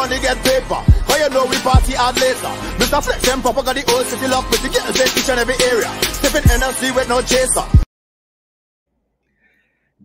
[0.00, 0.80] money get paper.
[1.04, 2.48] How you know we party hard later?
[2.80, 3.04] Mr.
[3.04, 5.90] Flex and Papa got the old city with the girls in each and every area.
[6.16, 7.66] Stepping NLC with no chaser.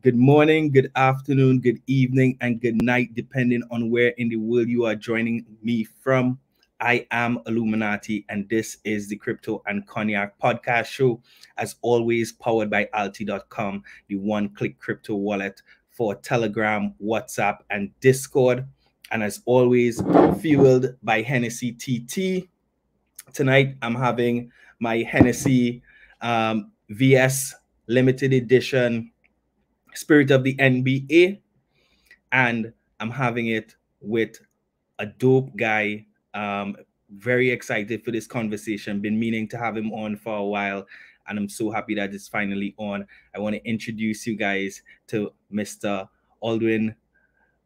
[0.02, 4.68] Good morning, good afternoon, good evening, and good night, depending on where in the world
[4.68, 6.40] you are joining me from.
[6.82, 11.22] I am Alluminati, and this is the Crypto and Cognac podcast show,
[11.56, 18.68] as always, powered by Alti.com, the one click crypto wallet for Telegram, WhatsApp, and Discord.
[19.12, 20.02] And as always,
[20.42, 22.48] fueled by Hennessy TT.
[23.34, 25.82] Tonight, I'm having my Hennessy
[26.22, 27.56] um, VS
[27.88, 29.12] limited edition
[29.96, 31.40] Spirit of the NBA,
[32.32, 34.40] and I'm having it with
[35.00, 36.06] a dope guy.
[36.34, 36.76] Um,
[37.10, 39.00] very excited for this conversation.
[39.00, 40.86] Been meaning to have him on for a while,
[41.28, 43.08] and I'm so happy that it's finally on.
[43.34, 46.10] I want to introduce you guys to Mr.
[46.44, 46.96] Aldwyn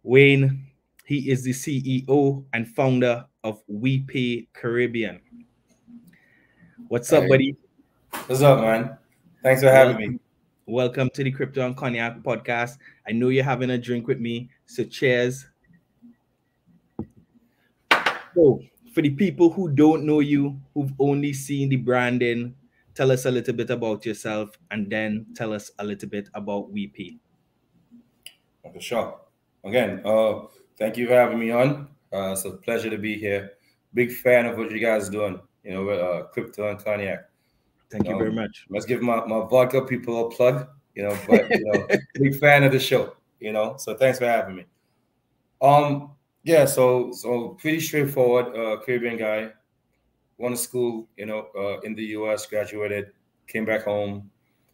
[0.03, 0.68] Wayne.
[1.09, 5.19] He is the CEO and founder of WiPay Caribbean.
[6.87, 7.29] What's up, Hey.
[7.29, 7.55] buddy?
[8.27, 8.95] What's up, man?
[9.41, 10.19] Thanks for having me.
[10.67, 12.77] Welcome to the Crypto and Cognac podcast.
[13.07, 15.47] I know you're having a drink with me, so cheers.
[18.35, 18.61] So,
[18.93, 22.53] for the people who don't know you, who've only seen the branding,
[22.93, 26.71] tell us a little bit about yourself and then tell us a little bit about
[26.71, 27.17] WeP.
[28.71, 29.19] For sure.
[29.63, 30.45] Again, uh,
[30.79, 31.87] thank you for having me on.
[32.11, 33.51] Uh, it's a pleasure to be here.
[33.93, 37.29] Big fan of what you guys are doing, you know, with uh, crypto and cognac.
[37.91, 38.65] Thank you Um, very much.
[38.69, 42.63] Let's give my, my vodka people a plug, you know, but you know, big fan
[42.63, 43.75] of the show, you know.
[43.77, 44.65] So thanks for having me.
[45.61, 46.11] Um,
[46.43, 49.49] yeah, so so pretty straightforward, uh Caribbean guy,
[50.37, 53.11] went to school, you know, uh, in the US, graduated,
[53.47, 54.29] came back home,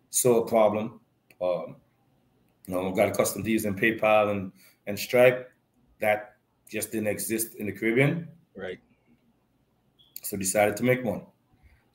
[0.09, 0.99] saw a problem.
[1.41, 1.75] Um,
[2.67, 4.51] you know, got accustomed to using PayPal and
[4.87, 5.51] and Stripe.
[6.05, 6.35] That
[6.69, 8.27] just didn't exist in the Caribbean.
[8.55, 8.79] Right.
[10.21, 11.23] So decided to make one.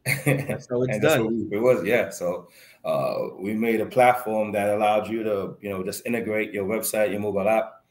[0.05, 1.49] That's how it's done.
[1.49, 2.11] we, it was, yeah.
[2.11, 2.49] So
[2.85, 7.13] uh, we made a platform that allowed you to, you know, just integrate your website,
[7.13, 7.85] your mobile app,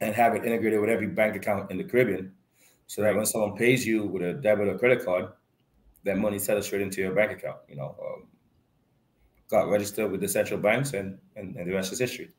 [0.00, 2.32] and have it integrated with every bank account in the Caribbean,
[2.88, 5.28] so that when someone pays you with a debit or credit card,
[6.02, 7.58] that money settles straight into your bank account.
[7.68, 8.26] You know, um,
[9.48, 12.30] got registered with the central banks, and and, and the rest is history.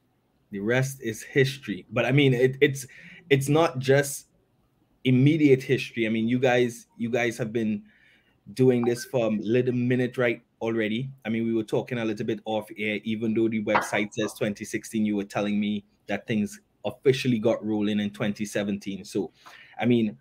[0.54, 1.86] The rest is history.
[1.92, 2.88] But i mean it, it's
[3.30, 4.28] it's not just
[5.04, 6.08] immediate history.
[6.08, 7.84] I mean you guys you guys have been
[8.54, 11.12] doing this for a little minute right already.
[11.26, 14.34] I mean we were talking a little bit off air even though the website says
[14.34, 19.32] 2016 you were telling me that things officially got rolling in 2017 so
[19.80, 20.18] i mean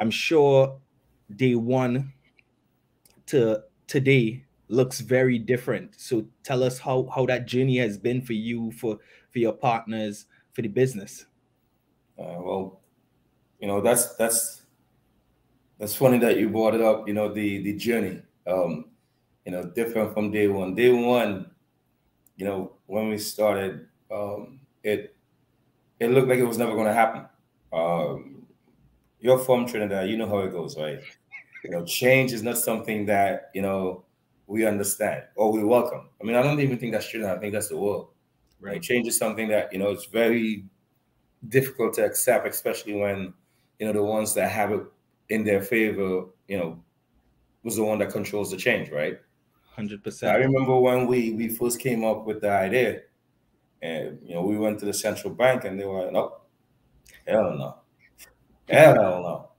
[0.00, 0.80] i'm sure
[1.36, 2.12] day one
[3.26, 6.00] to today looks very different.
[6.00, 8.98] So tell us how how that journey has been for you for
[9.32, 11.26] for your partners for the business
[12.18, 12.80] Uh, well,
[13.60, 14.62] you know that's that's
[15.78, 17.08] that's funny that you brought it up.
[17.08, 18.22] You know the the journey.
[18.46, 18.86] Um,
[19.44, 20.74] you know, different from day one.
[20.74, 21.50] Day one,
[22.36, 25.16] you know, when we started, um, it
[26.00, 27.26] it looked like it was never going to happen.
[27.72, 28.46] Um,
[29.20, 31.00] you're from Trinidad, you know how it goes, right?
[31.64, 34.04] You know, change is not something that you know
[34.46, 36.10] we understand or we welcome.
[36.20, 37.38] I mean, I don't even think that's Trinidad.
[37.38, 38.11] I think that's the world.
[38.62, 38.82] Right?
[38.82, 40.64] Change is something that you know it's very
[41.48, 43.34] difficult to accept, especially when
[43.78, 44.82] you know the ones that have it
[45.28, 46.82] in their favor, you know,
[47.64, 49.18] was the one that controls the change, right?
[49.76, 53.02] 100% I remember when we we first came up with the idea,
[53.82, 56.38] and you know, we went to the central bank and they were like, "No,
[57.26, 57.76] hell no,
[58.68, 59.50] hell no."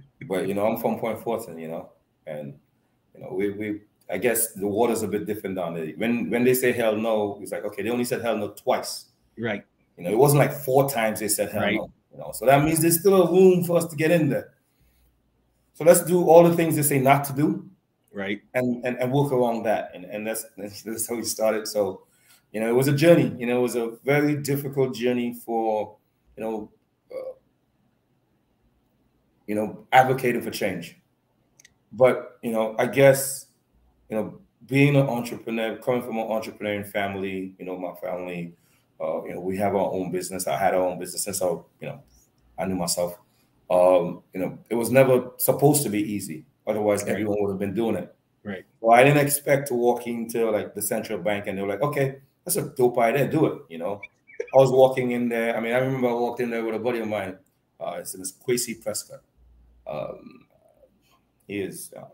[0.28, 1.90] but you know, I'm from Point Fortin, you know,
[2.26, 2.58] and
[3.14, 5.88] you know, we we I guess the water's a bit different down there.
[5.96, 9.06] When when they say hell no, it's like okay, they only said hell no twice.
[9.38, 9.64] right
[9.96, 11.74] You know, it wasn't like four times they said hell Right.
[11.74, 11.90] no.
[12.12, 14.54] You know, so that means there's still a room for us to get in there.
[15.74, 17.68] So let's do all the things they say not to do,
[18.12, 19.90] right and and, and work around that.
[19.94, 21.66] And and that's, that's that's how we started.
[21.66, 22.02] So,
[22.52, 23.34] you know, it was a journey.
[23.38, 25.96] You know, it was a very difficult journey for
[26.36, 26.70] you know,
[27.12, 27.32] uh,
[29.46, 30.96] you know, advocating for change.
[31.92, 33.43] But you know, I guess
[34.14, 38.54] you know, being an entrepreneur, coming from an entrepreneurial family, you know, my family,
[39.00, 40.46] uh, you know, we have our own business.
[40.46, 42.02] I had our own business since I, you know,
[42.58, 43.18] I knew myself.
[43.70, 46.44] Um, you know, it was never supposed to be easy.
[46.66, 47.12] Otherwise, Right.
[47.12, 48.14] everyone would have been doing it.
[48.44, 51.68] right Well, I didn't expect to walk into like the central bank and they were
[51.68, 53.62] like, okay, that's a dope idea, do it.
[53.68, 54.00] You know,
[54.54, 55.56] I was walking in there.
[55.56, 57.38] I mean, I remember I walked in there with a buddy of mine.
[57.80, 59.20] Uh, it's this Quasi Prescott.
[59.86, 60.46] Um,
[61.46, 62.06] he is, um,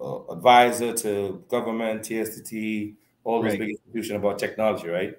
[0.00, 3.58] uh, advisor to government, TSTT, all those Right.
[3.58, 5.14] big institutions about technology, right?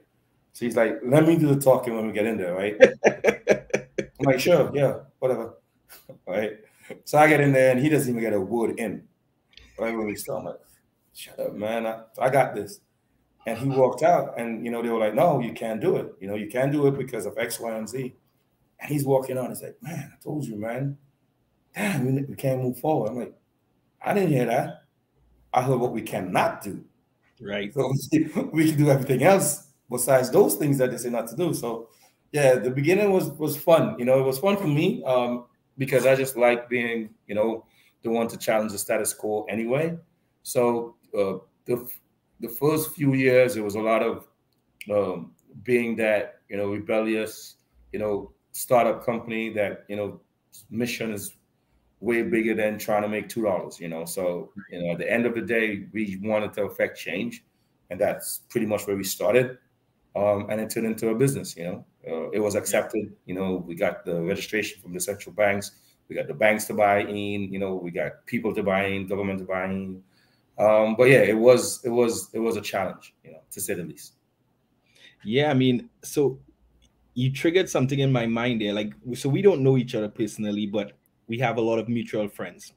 [0.53, 2.75] So he's like, let me do the talking when we get in there, right?
[4.19, 5.55] I'm like, sure, yeah, whatever.
[6.27, 6.53] right.
[7.05, 9.07] So I get in there and he doesn't even get a word in.
[9.77, 10.59] Right when we start, I'm like,
[11.13, 11.87] shut up, man.
[11.87, 12.81] I, I got this.
[13.45, 16.13] And he walked out, and you know, they were like, No, you can't do it.
[16.19, 18.15] You know, you can't do it because of X, Y, and Z.
[18.79, 19.49] And he's walking on.
[19.49, 20.97] He's like, Man, I told you, man.
[21.75, 23.09] Damn, we, we can't move forward.
[23.11, 23.33] I'm like,
[24.01, 24.83] I didn't hear that.
[25.53, 26.83] I heard what we cannot do.
[27.41, 27.73] Right.
[27.73, 27.93] So
[28.51, 31.53] we can do everything else besides those things that they say not to do.
[31.53, 31.89] So
[32.31, 33.95] yeah, the beginning was was fun.
[33.97, 35.45] You know, it was fun for me um,
[35.77, 37.65] because I just like being, you know,
[38.03, 39.97] the one to challenge the status quo anyway.
[40.43, 41.87] So uh, the
[42.39, 44.27] the first few years, it was a lot of
[44.91, 45.31] um,
[45.63, 47.55] being that you know rebellious,
[47.91, 50.21] you know, startup company that you know
[50.69, 51.35] mission is
[51.99, 53.79] way bigger than trying to make two dollars.
[53.79, 56.97] You know, so you know at the end of the day, we wanted to affect
[56.97, 57.43] change,
[57.89, 59.57] and that's pretty much where we started.
[60.15, 61.55] Um, and it turned into a business.
[61.55, 63.13] You know, uh, it was accepted.
[63.25, 65.71] You know, we got the registration from the central banks.
[66.07, 67.53] We got the banks to buy in.
[67.53, 70.03] You know, we got people to buy in, government to buy in.
[70.57, 73.75] Um, but yeah, it was it was it was a challenge, you know, to say
[73.75, 74.13] the least.
[75.23, 76.39] Yeah, I mean, so
[77.13, 78.73] you triggered something in my mind there.
[78.73, 80.93] Like, so we don't know each other personally, but
[81.29, 82.73] we have a lot of mutual friends.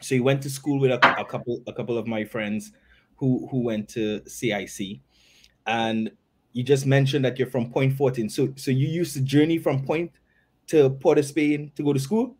[0.00, 2.72] So you went to school with a, a couple a couple of my friends
[3.16, 4.98] who who went to CIC,
[5.66, 6.10] and
[6.52, 8.28] you just mentioned that you're from Point Fortin.
[8.28, 10.10] So so you used to journey from Point
[10.68, 12.36] to Port of Spain to go to school?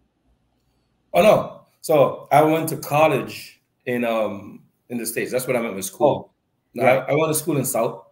[1.12, 1.66] Oh no.
[1.80, 5.30] So I went to college in um in the States.
[5.30, 6.32] That's what I meant with school.
[6.76, 7.04] Oh, right.
[7.08, 8.04] I, I, went to school in South.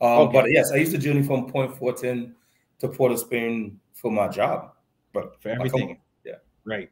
[0.00, 0.32] Um, okay.
[0.32, 2.34] But yes, I used to journey from Point Fortin
[2.78, 4.72] to Port of Spain for my job.
[5.12, 5.98] But for everything.
[6.64, 6.90] Right.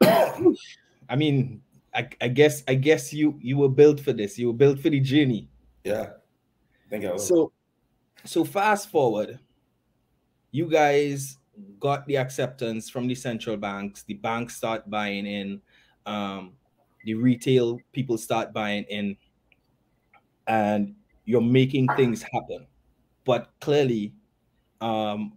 [0.02, 1.62] I mean,
[1.94, 4.38] I, I, guess I guess you you were built for this.
[4.38, 5.48] You were built for the journey.
[5.84, 6.10] Yeah.
[6.86, 7.26] I think I was.
[7.26, 7.52] So
[8.24, 9.38] so fast forward,
[10.50, 11.38] you guys
[11.80, 14.02] got the acceptance from the central banks.
[14.02, 15.62] The banks start buying in.
[16.04, 16.52] Um,
[17.04, 19.16] the retail people start buying in
[20.48, 22.66] and you're making things happen
[23.24, 24.12] but clearly
[24.80, 25.32] um,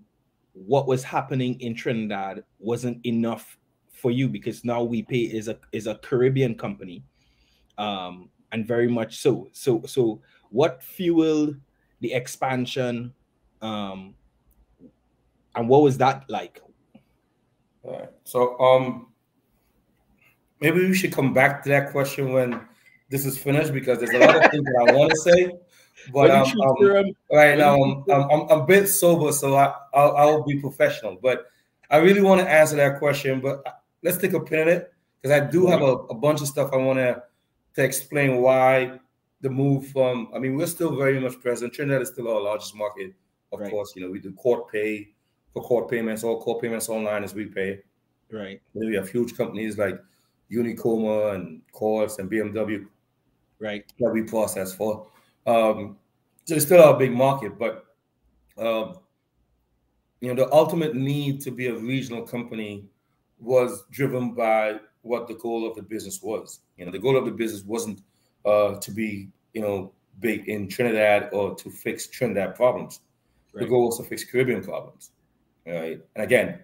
[0.66, 3.58] what was happening in trinidad wasn't enough
[4.00, 7.04] for you because now WiPay is a is a caribbean company
[7.78, 9.50] um, and very much so.
[9.52, 11.56] So so what fueled
[12.00, 13.14] the expansion
[13.62, 14.16] um,
[15.56, 16.62] and what was that like?
[17.84, 18.10] All right.
[18.24, 19.08] So um
[20.62, 22.62] maybe we should come back to that question when
[23.10, 25.52] this is finished because there's a lot of things that I want to say.
[26.14, 30.44] But um, um, right now I'm, I'm, I'm, a bit sober, so I, I'll, I'll
[30.44, 31.18] be professional.
[31.22, 31.46] But
[31.90, 33.42] I really want to answer that question.
[33.42, 33.64] But
[34.04, 36.72] let's take a pin in it because I do have a, a bunch of stuff
[36.74, 37.24] I want to
[37.76, 39.00] to explain why
[39.42, 40.30] the move from.
[40.36, 41.74] I mean, we're still very much present.
[41.74, 43.14] Trinidad is still our largest market,
[43.52, 43.70] of right.
[43.70, 43.94] course.
[43.96, 45.10] You know, we do court pay
[45.54, 46.24] for court payments.
[46.24, 47.80] All court payments online as WiPay.
[48.32, 48.62] Right.
[48.76, 50.00] we have huge companies like
[50.52, 52.86] Unicomer and Courts and BMW,
[53.60, 53.84] right?
[54.00, 55.08] That we process for.
[55.50, 55.98] Um,
[56.46, 57.86] so it's still a big market, but
[58.58, 58.98] um,
[60.22, 62.86] you know the ultimate need to be a regional company
[63.40, 66.60] was driven by what the goal of the business was.
[66.78, 68.02] You know, the goal of the business wasn't
[68.46, 73.00] uh, to be you know big in Trinidad or to fix Trinidad problems.
[73.54, 73.64] Right.
[73.64, 75.12] The goal was to fix Caribbean problems.
[75.66, 76.00] Right.
[76.16, 76.60] And again,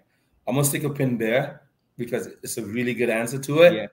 [0.47, 1.63] I'm gonna stick a pin there
[1.97, 3.73] because it's a really good answer to it.
[3.73, 3.87] Yeah.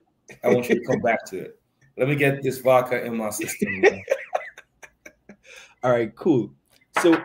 [0.45, 1.61] I want you to come back to it.
[1.97, 3.83] Let me get this vodka in my system.
[5.83, 6.55] All right, cool.
[7.01, 7.21] So,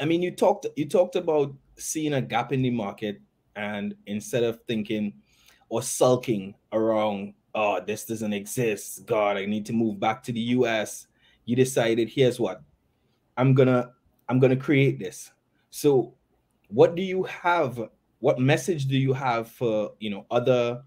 [0.00, 3.20] I mean, you talked you talked about seeing a gap in the market,
[3.54, 5.12] and instead of thinking
[5.68, 9.04] or sulking around, oh, this doesn't exist.
[9.04, 11.06] God, I need to move back to the U.S.
[11.44, 12.62] You decided, here's what,
[13.36, 13.90] I'm gonna
[14.28, 15.30] I'm gonna create this.
[15.70, 16.14] So,
[16.68, 17.78] what do you have
[18.20, 20.82] what message do you have for you know other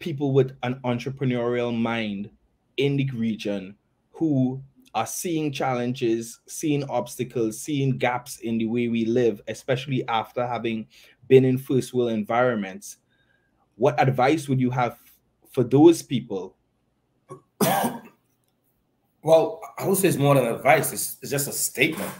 [0.00, 2.28] people with an entrepreneurial mind
[2.76, 3.76] in the region
[4.10, 4.60] who
[4.94, 10.86] are seeing challenges, seeing obstacles, seeing gaps in the way we live, especially after having
[11.28, 12.98] been in first world environments.
[13.76, 14.98] What advice would you have
[15.50, 16.56] for those people?
[19.22, 22.12] well, I would say it's more than advice, it's, it's just a statement.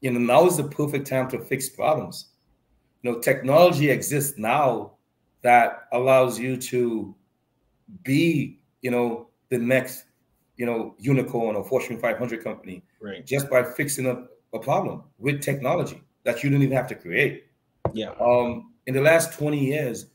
[0.00, 2.30] You know, now is the perfect time to fix problems
[3.02, 4.92] you know, technology exists now
[5.42, 7.14] that allows you to
[8.02, 10.04] be, you know, the next,
[10.60, 13.24] you know, unicorn or Fortune 500 company, right?
[13.24, 17.46] Just by fixing a, a problem with technology that you didn't even have to create.
[17.94, 18.10] Yeah.
[18.20, 20.08] Um, in the last 20 years,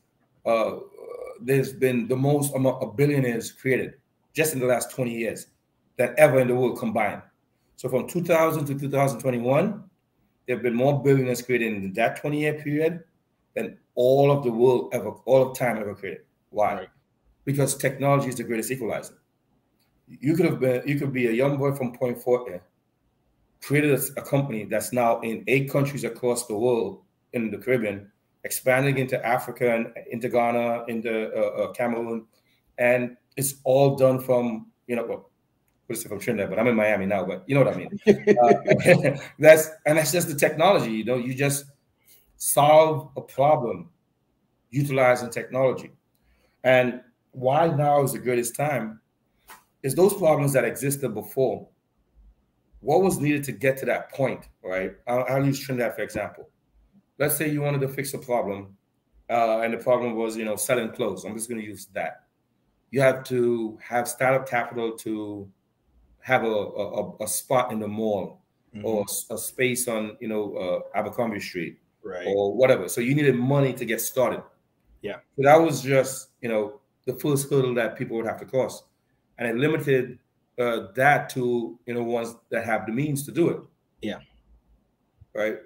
[0.46, 0.75] uh,
[1.42, 3.96] there's been the most amount of billionaires created
[4.34, 5.48] just in the last 20 years
[5.98, 7.24] that ever in the world combined.
[7.75, 9.84] So from 2000 to 2021,
[10.46, 13.04] there have been more billionaires created in that 20 year period
[13.56, 16.22] than all of the world ever, all of time ever created.
[16.52, 16.74] Why?
[16.75, 16.90] Right.
[17.46, 19.16] Because technology is the greatest equalizer.
[20.08, 22.62] You could have been, you could be a young boy from Point Fortin,
[23.62, 27.02] created a, a company that's now in eight countries across the world
[27.34, 28.12] in the Caribbean,
[28.44, 32.26] expanding into Africa and into Ghana, into uh, uh, Cameroon,
[32.78, 35.30] and it's all done from you know well,
[35.88, 37.26] what's it from Trinidad, but I'm in Miami now.
[37.26, 38.00] But you know what I mean.
[39.18, 40.92] uh, that's and that's just the technology.
[40.92, 41.66] You know, you just
[42.38, 43.90] solve a problem
[44.70, 45.92] utilizing technology.
[46.64, 49.00] And why now is the greatest time
[49.86, 51.68] is those problems that existed before.
[52.80, 54.94] What was needed to get to that point, right?
[55.08, 56.50] I'll, I'll use Trinidad for example.
[57.20, 58.75] Let's say you wanted to fix a problem,
[59.30, 61.24] uh, and the problem was, you know, selling clothes.
[61.24, 62.24] I'm just going to use that.
[62.89, 65.50] You have to have startup capital to
[66.20, 68.42] have a, a, a spot in the mall
[68.75, 68.86] mm-hmm.
[68.86, 72.25] or a space on, you know, uh, Abercromby Street right.
[72.27, 72.89] or whatever.
[72.89, 74.42] So you needed money to get started.
[75.01, 75.18] Yeah.
[75.36, 78.84] So that was just, you know, the first hurdle that people would have to cross.
[79.38, 80.20] And it limited
[80.60, 83.60] uh, that to, you know, ones that have the means to do it.
[84.01, 84.20] Yeah.
[85.34, 85.58] Right.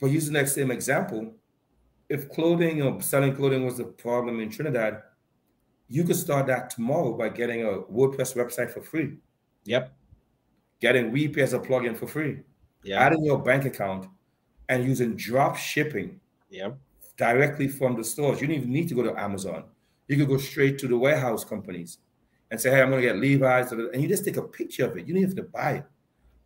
[0.00, 1.34] But using that same example,
[2.08, 5.02] if clothing or selling clothing was the problem in Trinidad,
[5.88, 9.14] you could start that tomorrow by getting a WordPress website for free.
[9.64, 9.92] Yep.
[10.80, 12.40] Getting Weebly as a plugin for free.
[12.82, 13.00] Yeah.
[13.00, 14.06] Adding your bank account
[14.68, 16.78] and using drop shipping yep.
[17.16, 18.40] directly from the stores.
[18.40, 19.64] You don't even need to go to Amazon.
[20.08, 21.98] You could go straight to the warehouse companies
[22.50, 23.72] and say, hey, I'm going to get Levi's.
[23.72, 25.06] And you just take a picture of it.
[25.06, 25.84] You don't have to buy it.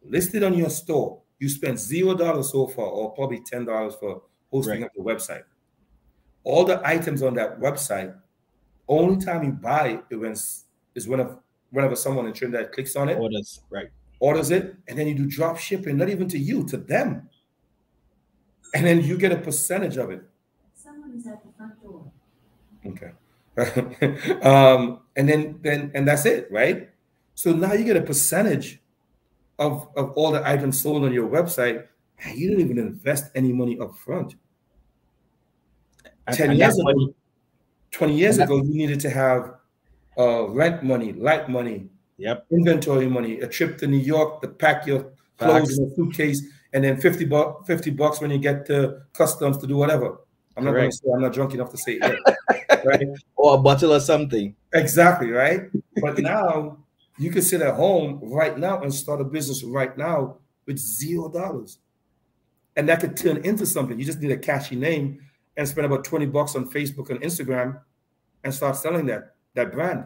[0.02, 1.20] List it on your store.
[1.38, 4.84] You spend zero dollars so far, or probably $10 for hosting right.
[4.84, 5.42] up the website.
[6.44, 8.14] All the items on that website,
[8.88, 10.64] only time you buy it when, is
[11.06, 11.38] whenever,
[11.70, 13.18] whenever someone in Trinidad clicks on it.
[13.18, 13.88] Orders, right.
[14.18, 17.28] Orders it, and then you do drop shipping, not even to you, to them
[18.74, 20.22] and then you get a percentage of it.
[20.74, 22.10] Someone is at the front door.
[22.86, 23.12] Okay.
[24.42, 26.90] um, and then then and that's it, right?
[27.34, 28.80] So now you get a percentage
[29.58, 31.86] of of all the items sold on your website.
[32.22, 34.34] And you didn't even invest any money up front.
[36.32, 37.14] Ten years ago, money.
[37.90, 39.54] twenty years ago, you needed to have
[40.18, 41.88] uh, rent money, light money,
[42.18, 45.78] yep, inventory money, a trip to New York to pack your clothes Facts.
[45.78, 49.66] in a suitcase and then 50 bucks 50 bucks when you get to customs to
[49.66, 50.20] do whatever.
[50.56, 52.18] I'm not going to say I'm not drunk enough to say it,
[52.84, 53.06] right?
[53.36, 54.54] or a bottle or something.
[54.72, 55.62] Exactly, right?
[56.00, 56.78] But now
[57.18, 61.28] you can sit at home right now and start a business right now with zero
[61.28, 61.78] dollars.
[62.76, 63.98] And that could turn into something.
[63.98, 65.20] You just need a catchy name
[65.56, 67.80] and spend about 20 bucks on Facebook and Instagram
[68.44, 70.04] and start selling that that brand.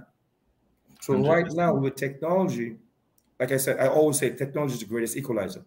[1.01, 1.29] So 100%.
[1.29, 2.77] right now with technology,
[3.39, 5.65] like I said, I always say technology is the greatest equalizer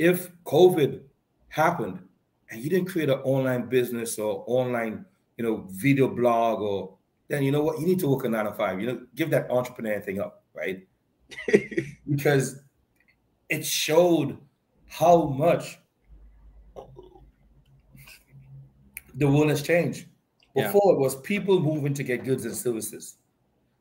[0.00, 1.02] if COVID
[1.50, 2.00] happened
[2.50, 5.04] and you didn't create an online business or online,
[5.40, 8.44] you know, video blog or then you know what, you need to work a nine
[8.44, 8.78] to five.
[8.78, 10.86] You know, give that entrepreneur thing up, right?
[12.10, 12.60] because
[13.48, 14.36] it showed
[14.86, 15.78] how much
[19.14, 20.08] the world has changed.
[20.54, 20.92] Before yeah.
[20.92, 23.16] it was people moving to get goods and services.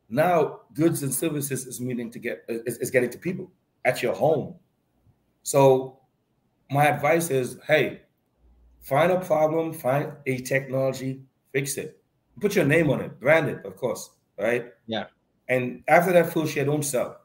[0.08, 3.52] Now goods and services is meaning to get is, is getting to people
[3.84, 4.56] at your home.
[5.44, 6.00] So
[6.72, 8.04] my advice is hey,
[8.80, 12.02] find a problem, find a technology, fix it.
[12.40, 14.72] Put your name on it, brand it, of course, right?
[14.88, 15.06] Yeah.
[15.48, 17.20] And after that full shit, don't sell.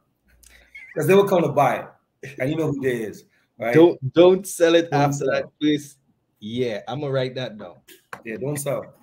[0.93, 1.77] Because they will come to buy
[2.23, 2.37] it.
[2.39, 3.25] And you know who they is.
[3.59, 3.75] Right?
[3.75, 5.31] Don't don't sell it don't after sell.
[5.31, 5.97] that, please.
[6.41, 7.77] Yeah, I'm gonna write that down.
[8.25, 8.95] Yeah, don't sell.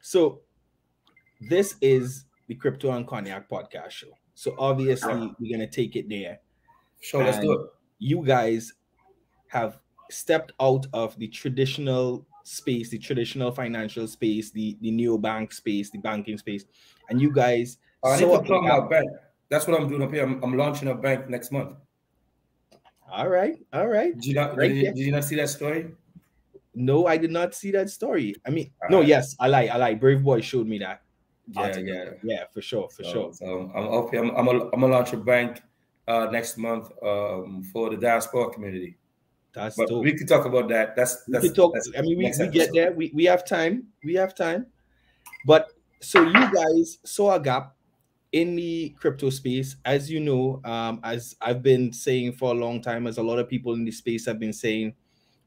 [0.00, 0.40] So
[1.48, 4.08] this is the Crypto and Cognac podcast show.
[4.34, 6.40] So obviously we're gonna take it there.
[7.00, 7.70] Sure, let's do it.
[7.98, 8.72] You guys
[9.48, 9.78] have
[10.10, 15.98] stepped out of the traditional space, the traditional financial space, the the neobank space, the
[15.98, 16.64] banking space,
[17.10, 17.78] and you guys.
[18.04, 19.10] I need to plug my bank.
[19.48, 20.22] That's what I'm doing up here.
[20.22, 21.74] I'm, I'm, launching a bank next month.
[23.10, 24.14] All right, all right.
[24.14, 24.56] Did you not?
[24.56, 25.90] Right did, you, did, you, not see that story?
[26.74, 28.34] No, I did not see that story.
[28.46, 29.08] I mean, all no, right.
[29.08, 30.00] yes, I like, I like.
[30.00, 31.02] Brave Boy showed me that.
[31.50, 33.32] Yeah, yeah, yeah, for sure, for so, sure.
[33.32, 34.22] So I'm up here.
[34.22, 35.62] I'm, I'm, a, I'm gonna launch a bank
[36.06, 38.96] uh, next month um, for the diaspora community.
[39.54, 40.04] That's but dope.
[40.04, 40.94] we could talk about that.
[40.94, 41.42] That's that's.
[41.42, 41.74] We talk.
[41.74, 42.92] That's I mean, we, we get there.
[42.92, 43.88] We we have time.
[44.04, 44.66] We have time.
[45.46, 47.74] But so you guys saw a gap
[48.32, 52.82] in the crypto space, as you know, um, as I've been saying for a long
[52.82, 54.94] time, as a lot of people in the space have been saying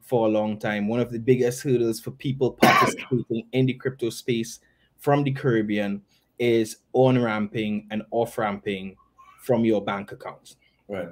[0.01, 4.09] for a long time, one of the biggest hurdles for people participating in the crypto
[4.09, 4.59] space
[4.97, 6.01] from the Caribbean
[6.39, 8.95] is on ramping and off ramping
[9.41, 10.57] from your bank accounts.
[10.87, 11.09] Right.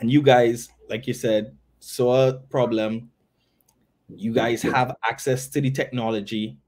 [0.00, 3.10] And you guys, like you said, saw a problem.
[4.08, 6.58] You guys have access to the technology,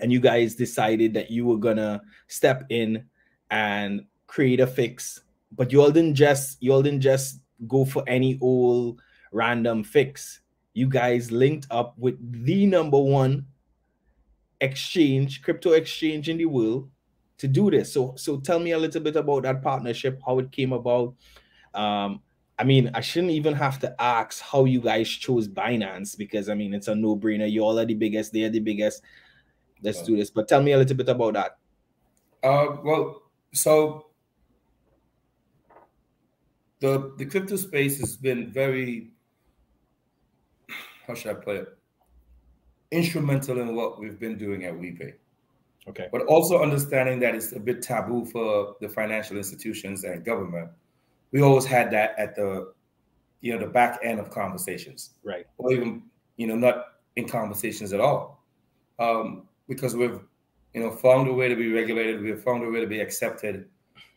[0.00, 3.04] and you guys decided that you were gonna step in
[3.50, 5.22] and create a fix.
[5.52, 9.00] But you all didn't just you all didn't just go for any old
[9.32, 10.40] random fix.
[10.74, 13.46] You guys linked up with the number one
[14.60, 16.90] exchange, crypto exchange in the world
[17.38, 17.92] to do this.
[17.92, 21.14] So, so tell me a little bit about that partnership, how it came about.
[21.74, 22.20] Um,
[22.60, 26.54] I mean, I shouldn't even have to ask how you guys chose Binance because I
[26.54, 27.50] mean it's a no-brainer.
[27.50, 29.02] You all are the biggest, they're the biggest.
[29.82, 30.30] Let's do this.
[30.30, 31.58] But tell me a little bit about that.
[32.42, 33.22] Uh, well,
[33.54, 34.08] so
[36.80, 39.10] the the crypto space has been very
[41.06, 41.68] how should I put it
[42.90, 45.14] instrumental in what we've been doing at WiPay.
[45.88, 46.08] Okay.
[46.12, 50.70] But also understanding that it's a bit taboo for the financial institutions and government.
[51.32, 52.72] We always had that at the
[53.40, 55.10] you know the back end of conversations.
[55.24, 55.46] Right.
[55.58, 56.02] Or even,
[56.36, 56.84] you know, not
[57.16, 58.44] in conversations at all.
[58.98, 60.20] Um, because we've
[60.74, 63.66] you know found a way to be regulated, we've found a way to be accepted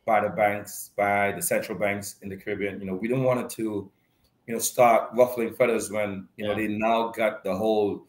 [0.05, 2.79] by the banks, by the central banks in the Caribbean.
[2.79, 3.89] You know, we don't want it to,
[4.47, 8.05] you know, start ruffling feathers when, you know, they now got the whole,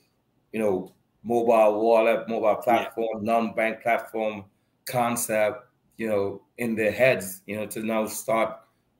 [0.53, 0.93] you know,
[1.23, 3.33] mobile wallet, mobile platform, yeah.
[3.33, 4.45] non-bank platform
[4.87, 8.57] concept, you know, in their heads, you know, to now start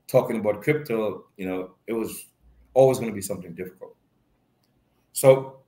[0.07, 2.27] talking about crypto, you know, it was
[2.73, 3.95] always going to be something difficult.
[5.13, 5.59] So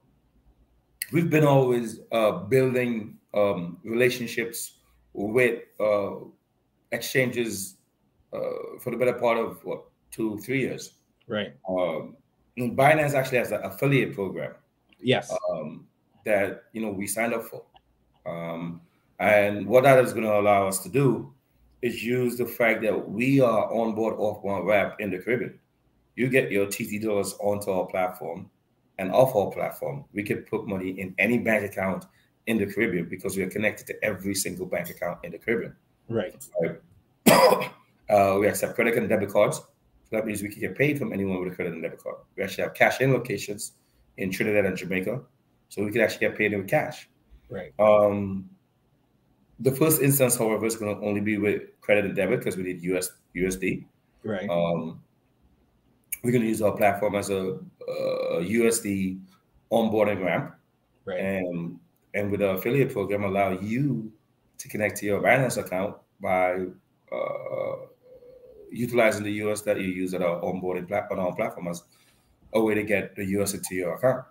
[1.12, 4.80] we've been always uh, building um, relationships
[5.14, 6.16] with uh,
[6.92, 7.78] exchanges
[8.34, 8.40] uh,
[8.80, 10.94] for the better part of what two, three years.
[11.28, 11.54] Right.
[11.68, 12.18] Um,
[12.58, 14.54] Binance actually has an affiliate program.
[15.00, 15.32] Yes.
[15.50, 15.88] Um,
[16.26, 17.64] that you know we signed up for,
[18.26, 18.82] um,
[19.20, 21.34] and what that is going to allow us to do
[21.82, 25.60] is use the fact that we are on board off one wrap in the Caribbean.
[26.16, 28.50] You get your TT dollars onto our platform,
[28.98, 32.06] and off our platform, we can put money in any bank account
[32.48, 35.76] in the Caribbean because we are connected to every single bank account in the Caribbean.
[36.10, 36.34] Right.
[36.62, 36.80] right.
[38.10, 39.58] uh, we accept credit and debit cards.
[39.58, 42.16] So that means we can get paid from anyone with a credit and debit card.
[42.36, 43.74] We actually have cash in locations
[44.18, 45.22] in Trinidad and Jamaica.
[45.70, 47.10] So we can actually get paid in cash.
[47.50, 47.74] Right.
[47.78, 48.50] Um,
[49.60, 52.64] the first instance, however, is going to only be with credit and debit because we
[52.64, 53.86] need US USD.
[54.24, 54.50] Right.
[54.50, 55.02] Um,
[56.24, 59.20] we're going to use our platform as a, a USD
[59.72, 60.56] onboarding ramp.
[61.06, 61.20] Right.
[61.20, 61.80] And
[62.14, 64.12] and with our affiliate program, allow you
[64.58, 66.66] to connect to your Binance account by
[67.12, 67.76] uh,
[68.72, 71.84] utilizing the US that you use at our onboarding plat- on our platform as
[72.54, 74.26] a way to get the US into your account.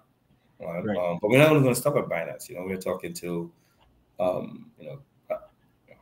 [0.61, 0.85] Right?
[0.85, 0.97] Right.
[0.97, 2.49] Um, but we're not only going to stop at Binance.
[2.49, 3.51] You know, we're talking to,
[4.19, 4.99] um, you know,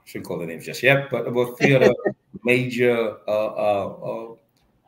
[0.05, 1.93] shouldn't call the names just yet, but about three other
[2.45, 4.35] major uh, uh, uh,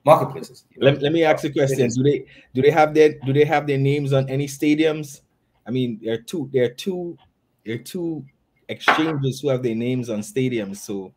[0.05, 0.65] marketplaces.
[0.77, 1.89] Let, let me ask a question.
[1.89, 5.23] Do they do they have their do they have their names on any stadiums?
[5.67, 7.17] I mean, there are two there are two
[7.65, 8.25] there are two
[8.69, 10.79] exchanges who have their names on stadiums.
[10.79, 11.13] So,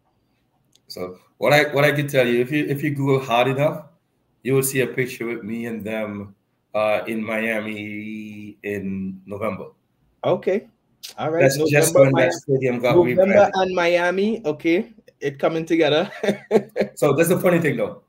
[0.87, 3.85] so what I what I can tell you, if you if you Google hard enough,
[4.43, 6.35] you will see a picture with me and them
[6.73, 9.67] uh, in Miami in November.
[10.23, 10.67] Okay,
[11.17, 11.41] all right.
[11.41, 13.51] That's November, just when that stadium got November rebranded.
[13.55, 14.41] and Miami.
[14.45, 16.11] Okay, it coming together.
[16.95, 18.03] So that's the funny thing, though.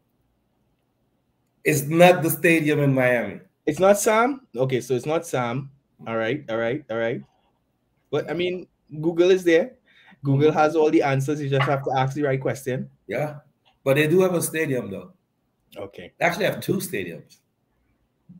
[1.64, 3.40] It's not the stadium in Miami.
[3.66, 4.46] it's not Sam.
[4.56, 5.70] Okay, so it's not Sam.
[6.06, 7.22] All right, all right, all right.
[8.10, 8.66] But I mean,
[9.00, 9.72] Google is there.
[10.24, 11.40] Google has all the answers.
[11.40, 12.90] You just have to ask the right question.
[13.06, 13.36] Yeah,
[13.84, 15.12] but they do have a stadium though.
[15.76, 16.12] Okay.
[16.18, 17.38] They actually have two stadiums,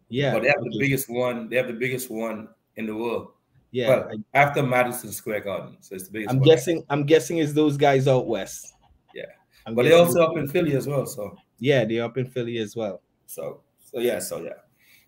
[0.09, 0.33] Yeah.
[0.33, 1.49] but they have the biggest one.
[1.49, 3.29] They have the biggest one in the world.
[3.73, 3.89] Yeah.
[3.89, 6.31] Well, after Madison Square Garden, so it's the biggest.
[6.31, 6.49] I'm one.
[6.49, 6.85] guessing.
[6.91, 8.75] I'm guessing it's those guys out west.
[9.15, 9.27] Yeah.
[9.67, 11.07] I'm but they also up in Philly as well.
[11.07, 13.03] So, Yeah, they're up in Philly as well.
[13.27, 14.55] so, so yeah, so yeah.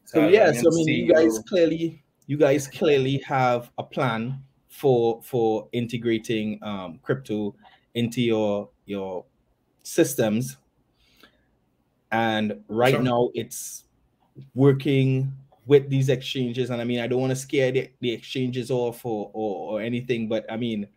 [0.05, 4.43] So Uh, yeah, so I mean, you guys clearly, you guys clearly have a plan
[4.69, 7.55] for for integrating um, crypto
[7.95, 9.25] into your your
[9.83, 10.59] systems,
[12.11, 13.03] and right Sure.
[13.03, 13.85] now it's
[14.55, 15.33] working
[15.67, 16.71] with these exchanges.
[16.71, 19.83] And I mean, I don't want to scare the, the exchanges off or, or or
[19.83, 20.89] anything, but I mean,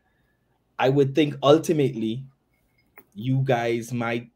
[0.79, 2.25] I would think ultimately,
[3.13, 4.31] you guys might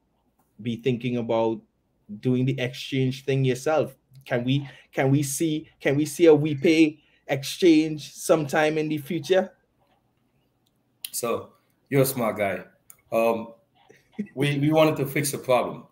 [0.61, 1.61] be thinking about
[2.19, 6.99] doing the exchange thing yourself can we can we see can we see a WiPay
[7.27, 9.51] exchange sometime in the future
[11.11, 11.53] So
[11.89, 12.63] you're a smart guy.
[13.11, 13.53] Um,
[14.35, 15.87] we we wanted to fix a problem,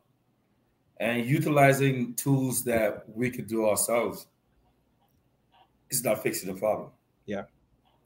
[0.99, 4.27] and utilizing tools that we could do ourselves
[5.89, 6.89] is not fixing the problem.
[7.25, 7.43] Yeah.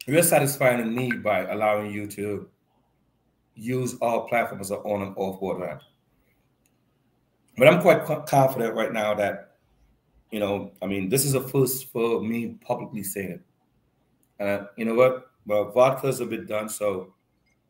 [0.08, 2.49] we're satisfying a need by allowing you to
[3.54, 5.82] use our platform as an on and off board ramp.
[7.58, 9.51] But I'm quite confident right now that
[10.32, 13.41] you know, I mean, this is a first for me publicly saying it.
[14.39, 15.30] And I, you know what?
[15.45, 17.13] Well, vodka's a bit done, so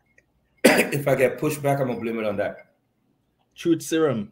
[0.64, 2.74] if I get pushed back, I'm gonna blame it on that.
[3.56, 4.32] Truth serum.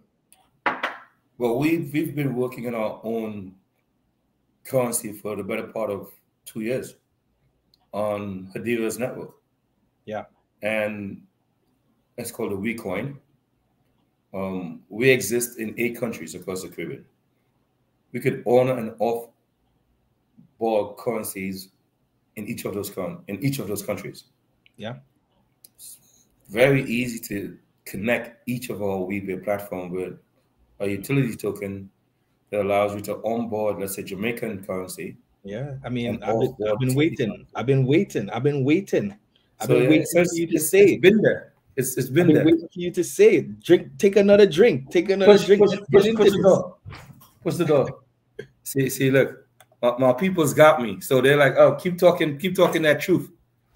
[1.40, 3.56] Well, we've we've been working on our own
[4.66, 6.12] currency for the better part of
[6.44, 6.96] two years
[7.94, 9.32] on Hedera's network.
[10.04, 10.26] Yeah.
[10.62, 11.22] And
[12.18, 13.16] it's called a WeCoin.
[14.34, 17.06] Um, we exist in eight countries across the Caribbean.
[18.12, 19.30] We could own and off
[20.60, 21.70] board currencies
[22.36, 24.26] in each of those con- in each of those countries.
[24.76, 24.96] Yeah.
[25.76, 30.20] It's very easy to connect each of our WiPay platform with
[30.80, 31.90] a utility token
[32.52, 35.18] that allows you to onboard, let's say, Jamaican currency.
[35.44, 37.46] Yeah, I mean, I've been, I've been waiting.
[37.56, 38.30] I've been waiting.
[38.30, 39.16] I've been waiting.
[39.60, 41.02] I've So, been yeah, waiting for you to say it's it.
[41.02, 41.54] been there.
[41.76, 42.46] It's it's been been there.
[42.46, 43.60] waiting for you to say it.
[43.62, 44.92] Drink, take another drink.
[44.92, 45.62] Take another Push, drink.
[45.62, 46.76] push, push, push the door.
[47.44, 48.00] Push the door.
[48.64, 49.48] See, see, look,
[49.82, 51.00] my, my people's got me.
[51.00, 53.30] So they're like, oh, keep talking, keep talking that truth.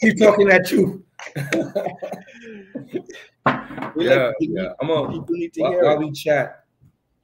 [0.00, 1.00] Keep talking that truth.
[3.96, 4.72] Yeah, like- yeah.
[4.80, 5.12] I'm on.
[5.12, 6.06] People need to While, hear while it.
[6.06, 6.64] we chat,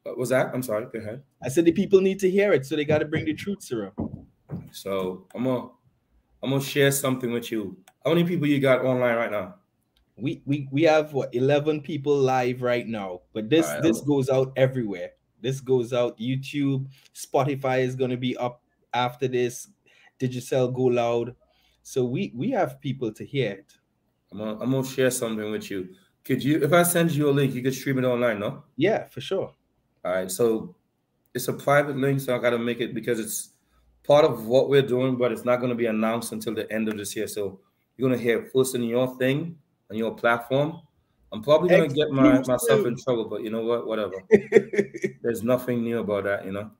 [0.07, 0.51] uh, what was that?
[0.55, 0.87] I'm sorry.
[0.93, 1.23] Go ahead.
[1.43, 3.63] I said the people need to hear it, so they got to bring the truth
[3.63, 3.93] serum.
[4.73, 5.69] So I'm gonna
[6.43, 7.77] I'm gonna share something with you.
[8.05, 9.57] How many people you got online right now?
[10.17, 14.05] We we we have what eleven people live right now, but this Alright, this I'll-
[14.07, 15.11] goes out everywhere.
[15.41, 18.63] This goes out YouTube, Spotify is gonna be up
[18.95, 19.69] after this.
[20.19, 21.35] Digicel go loud,
[21.83, 23.73] so we we have people to hear it.
[24.35, 25.95] I'm gonna, I'm gonna share something with you.
[26.25, 28.65] Could you, if I send you a link, you could stream it online, no?
[28.77, 29.55] Yeah, for sure.
[30.05, 30.75] All right, so
[31.35, 33.51] it's a private link, so I got to make it because it's
[34.03, 36.89] part of what we're doing, but it's not going to be announced until the end
[36.89, 37.27] of this year.
[37.27, 37.61] So
[37.97, 39.57] you're going to hear it first in your thing
[39.91, 40.81] on your platform.
[41.33, 43.87] I'm probably going to get my, myself in trouble, but you know what?
[43.87, 44.23] Whatever.
[45.23, 46.71] There's nothing new about that, you know.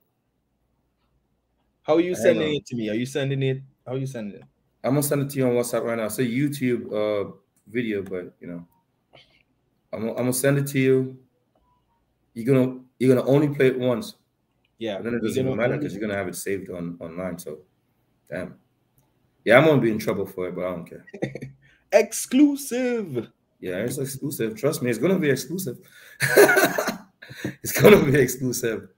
[1.83, 2.89] How are you sending it to me?
[2.89, 3.63] Are you sending it?
[3.87, 4.45] How are you sending it?
[4.85, 6.09] I'm gonna send it to you on WhatsApp right now.
[6.09, 7.33] So YouTube uh,
[7.67, 8.67] video, but you know,
[9.93, 11.19] I'm, gonna- I'm gonna send it to you.
[12.35, 14.15] You're gonna you're gonna only play it once.
[14.79, 17.39] Yeah, And then it doesn't even matter because you're gonna have it saved on online.
[17.39, 17.59] So,
[18.31, 18.57] damn.
[19.45, 21.05] Yeah, I'm gonna be in trouble for it, but I don't care.
[21.93, 23.29] exclusive.
[23.61, 24.57] Yeah, it's exclusive.
[24.57, 25.79] Trust me, it's gonna be exclusive.
[27.63, 28.89] it's gonna be exclusive.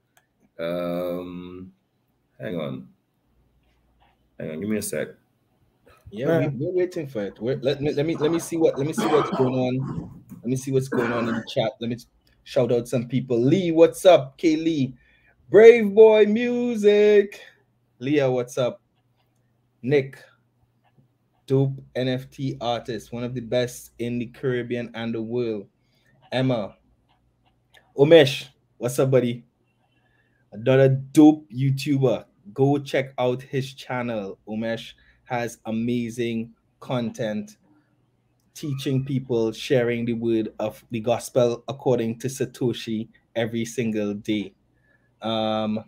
[0.59, 1.71] Um,
[2.39, 2.87] hang on,
[4.39, 4.59] hang on.
[4.61, 5.09] Give me a sec.
[6.11, 6.49] Yeah, we, Yeah.
[6.57, 7.39] we're waiting for it.
[7.39, 10.11] We're, let me let me let me see what let me see what's going on.
[10.41, 11.73] Let me see what's going on in the chat.
[11.79, 11.97] Let me
[12.43, 13.39] shout out some people.
[13.39, 14.37] Lee, what's up?
[14.37, 14.95] K Lee,
[15.49, 17.41] Brave Boy Music.
[17.99, 18.81] Leah, what's up?
[19.81, 20.17] Nick,
[21.47, 25.67] dope NFT artist, one of the best in the Caribbean and the world.
[26.31, 26.75] Emma,
[27.97, 29.43] Omesh, what's up, buddy?
[30.51, 32.25] Another dope YouTuber.
[32.53, 34.39] Go check out his channel.
[34.47, 34.93] Umesh
[35.27, 37.57] has amazing content
[38.53, 44.53] teaching people, sharing the word of the gospel according to Satoshi every single day.
[45.21, 45.83] Um,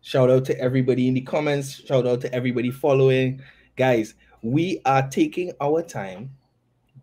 [0.00, 1.74] shout out to everybody in the comments.
[1.74, 3.42] Shout out to everybody following.
[3.76, 6.30] Guys, we are taking our time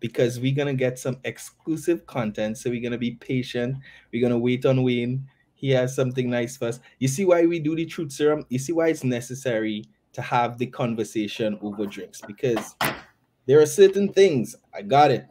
[0.00, 2.56] because we're gonna get some exclusive content.
[2.56, 3.76] So we're gonna be patient.
[4.12, 5.28] We're gonna wait on Wayne.
[5.56, 6.80] He has something nice for us.
[6.98, 8.44] You see why we do the truth serum?
[8.50, 12.76] You see why it's necessary to have the conversation over drinks because
[13.46, 14.54] there are certain things.
[14.74, 15.26] I got it.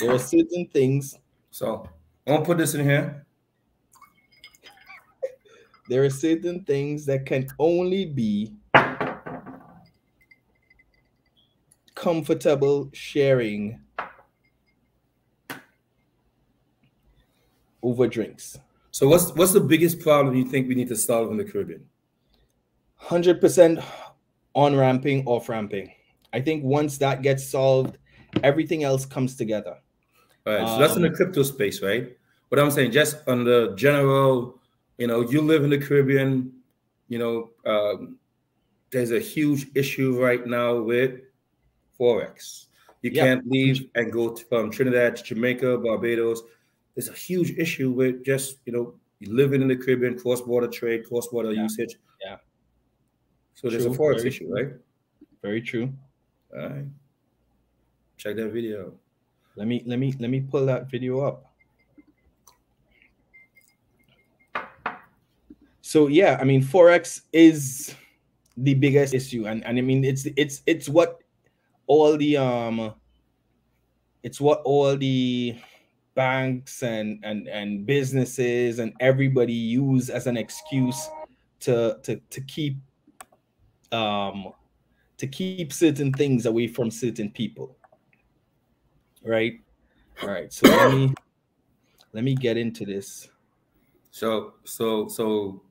[0.00, 1.16] There are certain things.
[1.50, 1.88] So
[2.26, 3.24] I'm gonna put this in here.
[5.88, 8.52] There are certain things that can only be
[11.94, 13.80] comfortable sharing
[17.82, 18.58] over drinks.
[18.98, 21.84] So what's what's the biggest problem you think we need to solve in the Caribbean?
[23.00, 23.80] 100%
[24.56, 25.92] on ramping, off ramping.
[26.32, 27.96] I think once that gets solved,
[28.42, 29.76] everything else comes together.
[30.44, 32.18] All right, so that's in the Um, crypto space, right?
[32.48, 34.60] What I'm saying, just on the general,
[34.96, 36.52] you know, you live in the Caribbean,
[37.06, 38.18] you know, um,
[38.90, 41.20] there's a huge issue right now with
[41.96, 42.66] forex.
[43.02, 43.26] You Yeah.
[43.26, 46.42] can't leave and go to, from Trinidad to Jamaica, Barbados.
[46.98, 51.52] There's a huge issue with just you know living in the Caribbean, cross-border trade, cross-border
[51.52, 51.62] Yeah.
[51.62, 51.94] usage.
[52.20, 52.38] Yeah.
[53.54, 54.54] So there's True, a forex very issue, true.
[54.56, 54.68] right?
[55.40, 55.92] Very true.
[56.52, 56.86] All right.
[58.16, 58.98] Check that video.
[59.54, 61.46] Let me let me let me pull that video up.
[65.80, 67.94] So yeah, I mean forex is
[68.56, 71.22] the biggest issue and, and I mean it's it's it's what
[71.86, 72.92] all the um
[74.24, 75.54] it's what all the
[76.18, 80.98] banks and and and businesses and everybody use as an excuse
[81.62, 82.74] to to to keep
[83.94, 84.50] um
[85.16, 87.78] to keep certain things away from certain people
[89.22, 89.62] right
[90.22, 91.14] all right so let me
[92.12, 93.30] let me get into this
[94.10, 95.62] So so so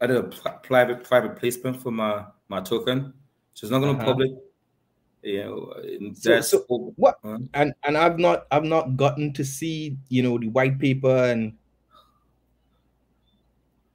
[0.00, 3.12] I did a pl- private private placement for my my token.
[3.52, 4.16] So it's not going to Uh-huh.
[4.16, 4.30] public.
[5.24, 5.96] You know, mm.
[5.96, 7.38] and So- so what Huh?
[7.54, 11.56] and and i've not i've not gotten to see you know the white paper and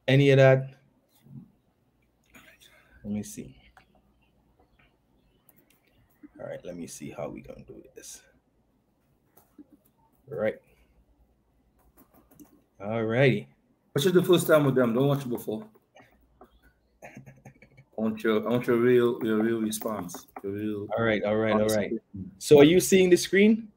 [0.08, 0.74] any of that
[3.04, 3.54] let me see
[6.40, 8.22] all right let me see how we gonna do this
[10.30, 10.58] all right
[12.82, 13.46] all righty
[13.92, 14.94] What's your the first time with them?
[14.94, 15.66] Don't watch it before.
[18.00, 20.26] I want your I want your real your real response.
[20.42, 22.30] Your real all right all right all honest right opinion.
[22.38, 23.68] so are you seeing the screen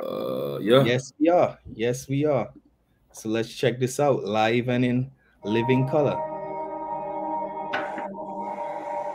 [0.00, 0.82] Uh yeah.
[0.82, 2.48] yes we are yes we are
[3.12, 5.10] so let's check this out live and in
[5.44, 6.16] living color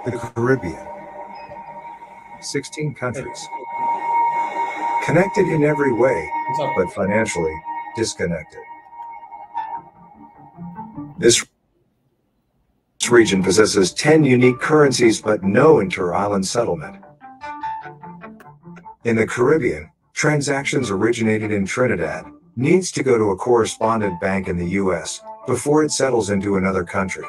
[0.06, 0.88] the Caribbean.
[2.41, 3.48] 16 countries.
[5.06, 6.30] Connected in every way,
[6.76, 7.54] but financially
[7.96, 8.62] disconnected.
[11.20, 11.46] This
[13.12, 17.04] region possesses 10 unique currencies but no inter-island settlement.
[19.04, 24.58] In the Caribbean, transactions originated in Trinidad needs to go to a correspondent bank in
[24.58, 27.26] the US before it settles into another country.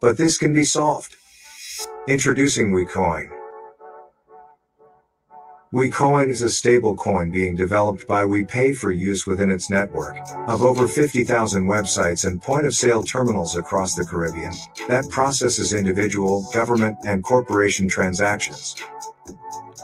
[0.00, 1.16] But this can be solved.
[2.08, 3.41] Introducing WeCoin.
[5.72, 10.60] WeCoin is a stable coin being developed by WiPay for use within its network of
[10.60, 14.52] over 50,000 websites and point of sale terminals across the Caribbean
[14.88, 18.76] that processes individual, government, and corporation transactions.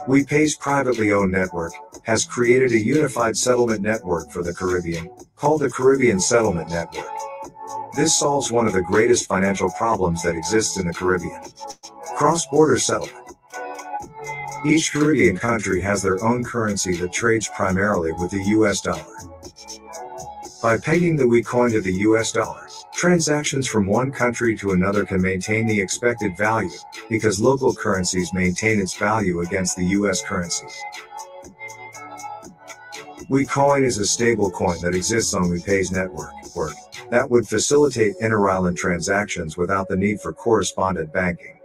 [0.07, 1.73] WiPay's privately owned network
[2.03, 7.09] has created a unified settlement network for the Caribbean called the Caribbean Settlement Network.
[7.95, 11.41] This solves one of the greatest financial problems that exists in the Caribbean
[12.15, 13.18] cross border settlement.
[14.65, 19.05] Each Caribbean country has their own currency that trades primarily with the US dollar.
[20.61, 25.05] By pegging the we coin to the US dollar, transactions from one country to another
[25.05, 26.77] can maintain the expected value
[27.09, 30.67] because local currencies maintain its value against the US currency.
[33.29, 36.73] WeCoin is a stable coin that exists on WiPay's network work
[37.11, 41.59] that would facilitate inter-island transactions without the need for correspondent banking.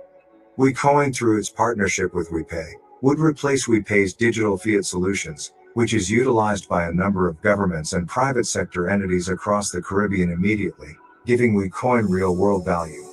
[0.59, 6.66] WeCoin through its partnership with WiPay would replace WiPay's digital fiat solutions, which is utilized
[6.70, 12.08] by a number of governments and private sector entities across the Caribbean immediately, giving WeCoin
[12.08, 13.04] real world value.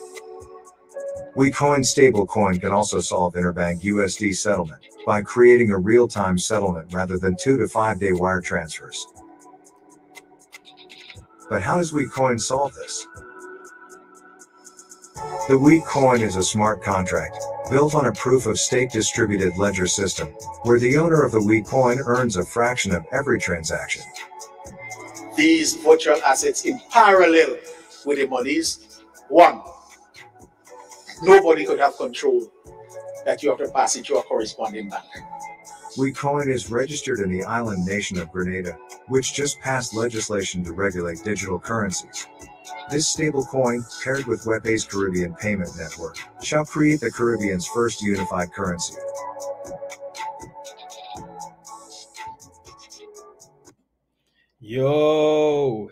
[1.35, 7.35] WeCoin stablecoin can also solve interbank USD settlement by creating a real-time settlement rather than
[7.35, 9.05] 2 to 5 day wire transfers.
[11.49, 13.05] But how does WeCoin solve this?
[15.47, 17.37] The WeCoin is a smart contract
[17.69, 20.27] built on a proof of stake distributed ledger system
[20.63, 24.03] where the owner of the WeCoin earns a fraction of every transaction.
[25.35, 27.57] these virtual assets in parallel
[28.05, 29.01] with the monies.
[29.29, 29.61] One,
[31.23, 32.51] nobody could have control
[33.25, 35.05] that you have to pass it to a corresponding bank.
[35.97, 41.23] WeCoin is registered in the island nation of Grenada, which just passed legislation to regulate
[41.23, 42.27] digital currencies.
[42.91, 48.95] This stablecoin, paired with WiPay's Caribbean Payment Network, shall create the Caribbean's first unified currency.
[54.59, 55.89] Yo.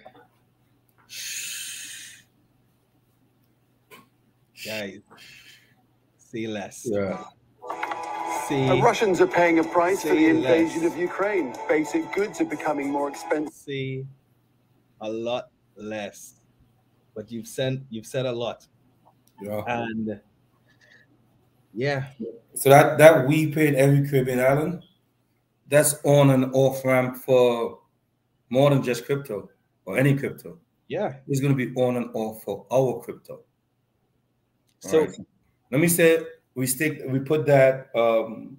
[4.65, 4.99] Guys,
[6.17, 6.85] see less.
[6.85, 7.23] Yeah.
[8.47, 10.91] See, The Russians are paying a price for the invasion less.
[10.91, 11.55] of Ukraine.
[11.69, 13.53] Basic goods are becoming more expensive.
[13.53, 14.05] see
[15.01, 16.38] a lot less.
[17.19, 18.65] But you've sent you've said a lot.
[19.41, 19.62] Yeah.
[19.67, 20.21] And
[21.73, 22.05] yeah,
[22.53, 24.84] So that that WiPay in every Caribbean island,
[25.67, 27.79] that's on and off ramp for
[28.49, 29.49] more than just crypto
[29.84, 30.60] or any crypto.
[30.88, 31.15] yeah.
[31.27, 33.41] It's going to be on and off for our crypto.
[34.79, 35.17] So Alright.
[35.71, 36.21] let me say
[36.55, 38.55] we stick we put that um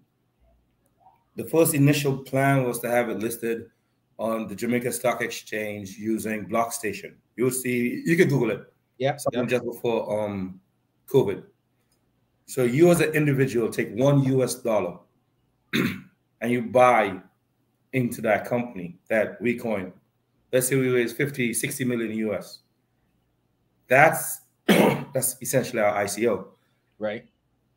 [1.37, 3.71] the first initial plan was to have it listed
[4.19, 7.15] on the Jamaica Stock Exchange using BlockStation.
[7.41, 8.73] You'll see you can Google it.
[8.99, 9.45] yeah, yeah.
[9.47, 10.61] just before um
[11.09, 11.43] COVID.
[12.45, 14.99] So you as an individual take one US dollar
[15.73, 17.19] and you buy
[17.95, 19.93] into that company, that we coin.
[20.53, 22.59] Let's say we raise 50, 60 million US.
[23.89, 24.43] That's
[25.15, 26.47] that's essentially our ICO.
[26.99, 27.25] right.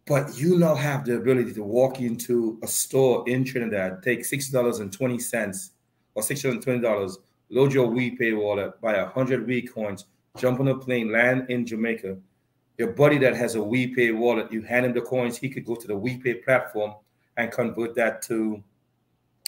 [0.05, 4.49] But you now have the ability to walk into a store in Trinidad, take six
[4.49, 5.71] dollars and twenty cents
[6.15, 7.17] or $620,
[7.53, 10.05] load your WiPay wallet, buy 100 We coins,
[10.37, 12.17] jump on a plane, land in Jamaica.
[12.79, 15.75] Your buddy that has a WiPay wallet, you hand him the coins, he could go
[15.75, 16.95] to the WiPay platform
[17.37, 18.63] and convert that to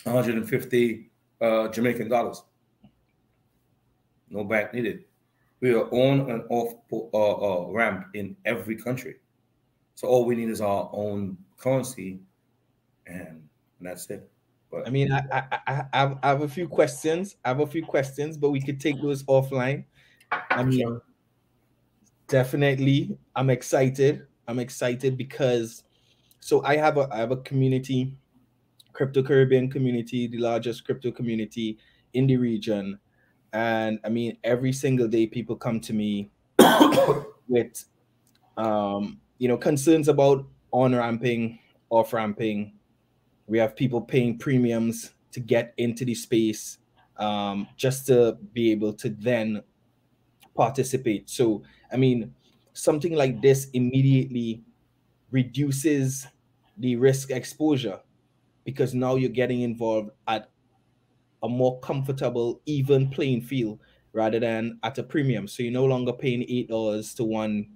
[0.04, 1.10] 150
[1.41, 2.44] uh, Jamaican dollars.
[4.30, 5.06] No bank needed.
[5.60, 9.15] We are on and off uh, uh, ramp in every country.
[9.96, 12.20] So all we need is our own currency,
[13.08, 13.48] and
[13.82, 14.30] that's it.
[14.76, 15.60] But I mean, I, I,
[15.94, 17.38] I, have, I have a few questions.
[17.46, 19.86] I have a few questions, but we could take those offline.
[20.52, 21.00] I mean,
[22.28, 24.28] definitely, I'm excited.
[24.50, 25.84] I'm excited because
[26.42, 28.18] so I have a I have a community,
[28.92, 31.78] crypto Caribbean community, the largest crypto community
[32.14, 33.00] in the region.
[33.54, 36.32] And I mean, every single day people come to me
[37.48, 37.86] with
[38.58, 41.60] um, you know, concerns about on ramping,
[41.90, 42.74] off ramping.
[43.47, 46.79] We have people paying premiums to get into the space
[47.17, 49.63] um, just to be able to then
[50.55, 51.29] participate.
[51.29, 52.34] So, I mean,
[52.73, 54.63] something like this immediately
[55.31, 56.27] reduces
[56.77, 57.99] the risk exposure
[58.63, 60.49] because now you're getting involved at
[61.43, 63.79] a more comfortable, even playing field
[64.13, 65.47] rather than at a premium.
[65.47, 67.67] So you're no longer paying eight dollars to one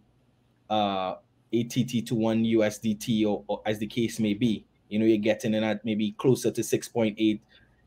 [0.69, 1.15] uh,
[1.53, 4.65] ATT to one USDT or, or, as the case may be.
[4.89, 7.39] You know, you're getting in at maybe closer to 6.8.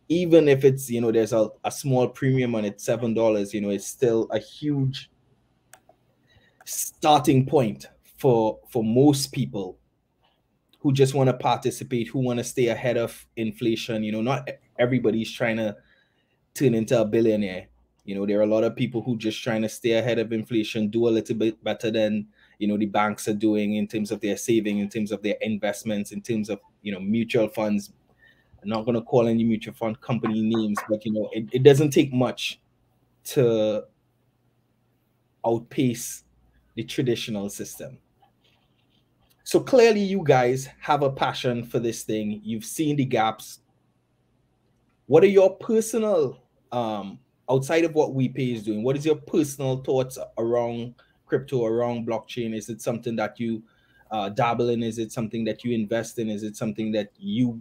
[0.08, 3.60] Even if it's, you know, there's a, a small premium on it, seven dollars, you
[3.60, 5.10] know, it's still a huge
[6.64, 7.88] starting point
[8.18, 9.78] for for most people
[10.80, 14.02] who just want to participate, who want to stay ahead of inflation.
[14.02, 15.76] You know, not everybody's trying to
[16.54, 17.68] turn into a billionaire.
[18.04, 20.32] You know, there are a lot of people who just trying to stay ahead of
[20.32, 22.26] inflation, do a little bit better than
[22.58, 25.36] you know the banks are doing in terms of their saving, in terms of their
[25.40, 27.92] investments, in terms of you know mutual funds.
[28.62, 31.62] I'm not going to call any mutual fund company names, but you know it, it
[31.62, 32.60] doesn't take much
[33.24, 33.84] to
[35.44, 36.24] outpace
[36.74, 37.98] the traditional system.
[39.44, 42.40] So clearly, you guys have a passion for this thing.
[42.44, 43.58] You've seen the gaps.
[45.06, 46.40] What are your personal,
[46.70, 47.18] um,
[47.50, 50.94] outside of what WiPay is doing, what is your personal thoughts around
[51.26, 52.54] crypto, around blockchain?
[52.54, 53.62] Is it something that you
[54.12, 54.82] uh, dabble in?
[54.82, 56.30] Is it something that you invest in?
[56.30, 57.60] Is it something that you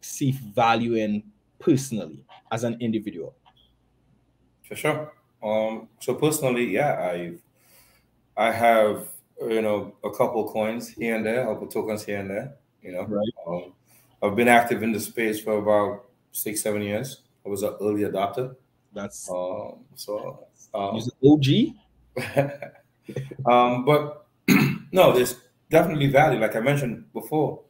[0.00, 1.24] see value in
[1.58, 3.34] personally as an individual?
[4.68, 5.12] For sure.
[5.42, 7.32] Um, so personally, yeah, I
[8.36, 9.08] I have
[9.40, 12.54] you know, a couple coins here and there, a couple tokens here and there.
[12.82, 13.28] You know, right.
[13.46, 13.72] Um,
[14.22, 17.22] I've been active in the space for about six, seven years.
[17.44, 18.56] I was an early adopter.
[18.92, 21.46] That's um, so um, OG.
[23.50, 24.26] um, but
[24.92, 25.34] no, there's
[25.70, 26.40] definitely value.
[26.40, 27.62] Like I mentioned before,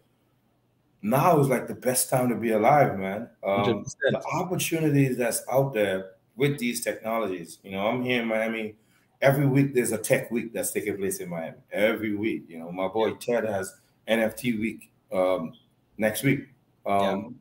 [1.03, 3.29] now is like the best time to be alive, man.
[3.45, 7.59] Um, the opportunities that's out there with these technologies.
[7.63, 8.75] You know, I'm here in Miami
[9.21, 11.57] every week there's a tech week that's taking place in Miami.
[11.73, 13.75] Every week, you know, my boy Ted has
[14.09, 15.53] NFT week um,
[15.97, 16.49] next week.
[16.85, 17.37] Um,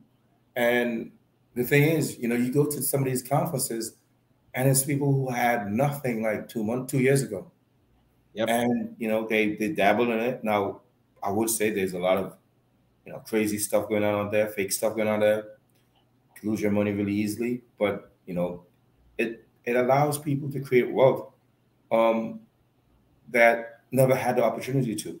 [0.56, 0.62] yeah.
[0.62, 1.12] And
[1.54, 3.96] the thing is, you know, you go to some of these conferences,
[4.54, 7.50] and it's people who had nothing like two months, two years ago.
[8.36, 8.48] Yep.
[8.50, 10.44] And you know, they they dabble in it.
[10.44, 10.82] Now,
[11.22, 12.36] I would say there's a lot of
[13.06, 15.44] you know crazy stuff going on out there, fake stuff going on there.
[16.42, 18.64] lose your money really easily, but you know,
[19.16, 21.32] it it allows people to create wealth
[21.90, 22.40] um,
[23.30, 25.18] that never had the opportunity to.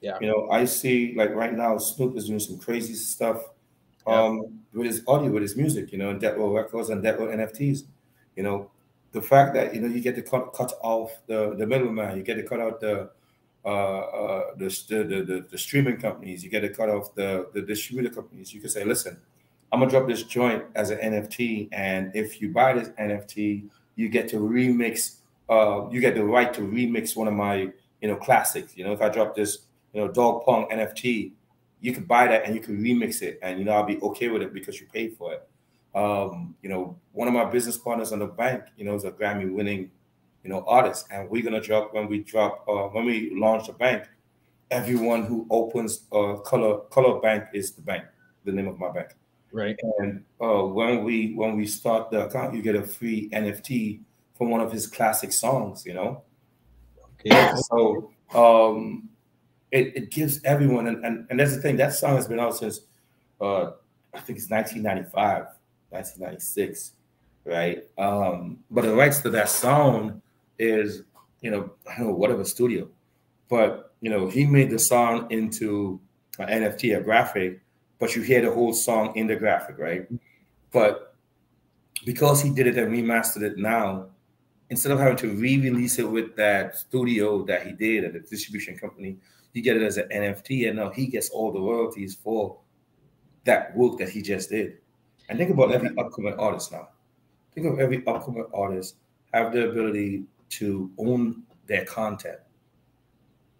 [0.00, 0.18] Yeah.
[0.20, 3.38] You know, I see like right now, Snoop is doing some crazy stuff
[4.06, 4.78] um, yeah.
[4.78, 7.82] with his audio, with his music, you know, and Row Records and Death Row NFTs.
[8.36, 8.70] You know,
[9.14, 12.22] the fact that you know you get to cut, cut off the the middleman, you
[12.22, 13.10] get to cut out the
[13.64, 17.62] uh, uh, the, the, the, the streaming companies, you get to cut off the the
[17.62, 18.52] distributor companies.
[18.52, 19.16] You can say, listen,
[19.72, 24.08] I'm gonna drop this joint as an NFT, and if you buy this NFT, you
[24.08, 28.16] get to remix uh, you get the right to remix one of my you know
[28.16, 28.76] classics.
[28.76, 29.58] You know, if I drop this
[29.92, 31.32] you know Dogg Pound NFT,
[31.80, 34.28] you could buy that and you can remix it, and you know I'll be okay
[34.28, 35.48] with it because you paid for it.
[35.94, 39.12] Um, you know, one of my business partners on the bank, you know, is a
[39.12, 39.90] Grammy winning,
[40.42, 43.72] you know, artist, and we're gonna drop when we drop uh, when we launch the
[43.72, 44.04] bank.
[44.70, 48.04] Everyone who opens a color color bank is the bank,
[48.44, 49.10] the name of my bank.
[49.52, 49.78] Right.
[50.00, 54.00] And uh, when we when we start the account, you get a free NFT
[54.36, 56.22] from one of his classic songs, you know.
[57.20, 57.52] Okay.
[57.70, 59.08] So um,
[59.70, 62.56] it, it gives everyone, and, and, and that's the thing, that song has been out
[62.56, 62.80] since
[63.40, 63.72] uh,
[64.12, 65.46] I think it's 1995,
[65.94, 66.92] 1996,
[67.44, 67.84] right?
[67.96, 70.20] Um, but the rights to that song
[70.58, 71.02] is,
[71.40, 72.88] you know, I don't know, whatever studio,
[73.48, 76.00] but you know, he made the song into
[76.38, 77.60] an NFT, a graphic,
[77.98, 80.06] but you hear the whole song in the graphic, right?
[80.72, 81.14] But
[82.04, 84.08] because he did it and remastered it now,
[84.70, 88.76] instead of having to re-release it with that studio that he did at the distribution
[88.76, 89.16] company,
[89.52, 92.58] you get it as an NFT, and now he gets all the royalties for
[93.44, 94.78] that work that he just did.
[95.28, 96.88] And think about every upcoming artist now.
[97.54, 98.96] Think of every upcoming artist
[99.32, 102.38] have the ability to own their content,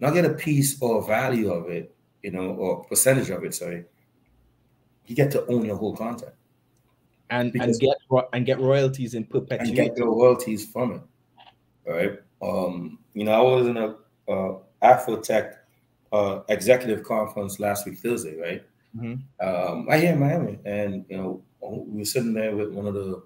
[0.00, 3.54] not get a piece or value of it, you know, or percentage of it.
[3.54, 3.84] Sorry,
[5.06, 6.32] you get to own your whole content
[7.30, 9.68] and Because- and get and get royalties in perpetuity.
[9.80, 11.02] and get your royalties from it.
[11.86, 12.18] All right.
[12.42, 13.96] Um, you know, I was in a
[14.30, 15.54] uh, Afrotech
[16.12, 18.62] uh, executive conference last week, Thursday, right?
[18.96, 19.22] Mhm.
[19.40, 22.94] Um, right here in Miami, and you know, we were sitting there with one of
[22.94, 23.22] the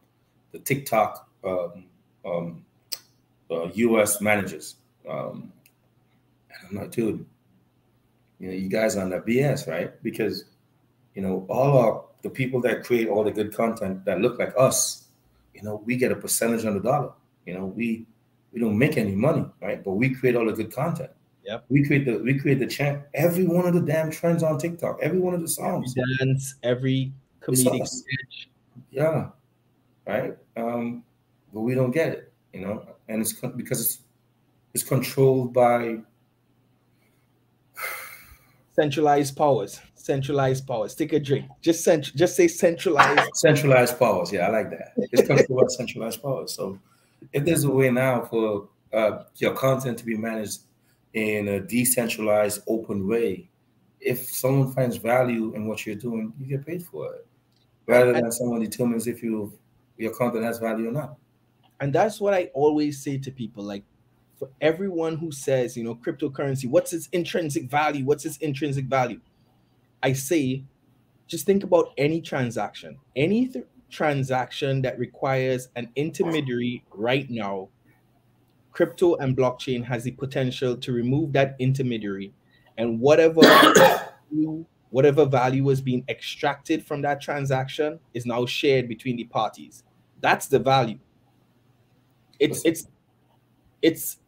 [0.52, 1.84] the TikTok um,
[2.24, 2.64] um,
[3.50, 4.20] uh, U.S.
[4.20, 4.76] managers,
[5.08, 5.52] um,
[6.50, 7.24] and I'm like, dude,
[8.38, 10.02] you know, you guys are on the BS, right?
[10.02, 10.44] Because
[11.14, 14.52] you know, all our the people that create all the good content that look like
[14.58, 15.04] us,
[15.54, 17.12] you know, we get a percentage on the dollar.
[17.46, 18.06] You know, we
[18.52, 19.82] we don't make any money, right?
[19.82, 21.10] But we create all the good content.
[21.44, 21.64] Yep.
[21.68, 23.04] We create the we create the champ.
[23.14, 24.98] Every one of the damn trends on TikTok.
[25.02, 25.94] Every one of the songs.
[26.20, 28.48] Dance every comedic sketch.
[28.90, 29.30] Yeah.
[30.06, 30.36] Right.
[30.56, 31.04] Um,
[31.52, 33.98] but we don't get it, you know, and it's con- because it's
[34.74, 35.98] it's controlled by
[38.72, 39.80] centralized powers.
[39.94, 40.94] Centralized powers.
[40.94, 41.46] Take a drink.
[41.60, 43.28] Just cent- just say centralized.
[43.34, 44.32] centralized powers.
[44.32, 44.92] Yeah, I like that.
[44.96, 46.54] It's controlled by centralized powers.
[46.54, 46.78] So
[47.32, 50.60] if there's a way now for uh, your content to be managed
[51.12, 53.48] in a decentralized, open way,
[54.00, 57.26] if someone finds value in what you're doing, you get paid for it,
[57.86, 59.52] rather than someone determines if you
[59.96, 61.16] your content has value or not.
[61.80, 63.64] and that's what I always say to people.
[63.64, 63.84] Like
[64.38, 68.04] for everyone who says, you know, cryptocurrency, what's its intrinsic value?
[68.04, 69.20] What's its intrinsic value?
[70.02, 70.64] I say,
[71.26, 77.68] just think about any transaction, any th- transaction that requires an intermediary right now.
[78.72, 82.32] Crypto and blockchain has the potential to remove that intermediary,
[82.78, 89.16] and whatever value, whatever value is being extracted from that transaction is now shared between
[89.16, 89.82] the parties.
[90.20, 90.98] That's the value.
[92.38, 92.86] It's it's
[93.82, 94.18] it's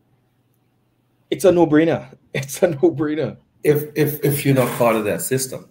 [1.30, 2.16] it's a no-brainer.
[2.32, 3.38] It's a no-brainer.
[3.64, 5.68] If if if you're not part of that system,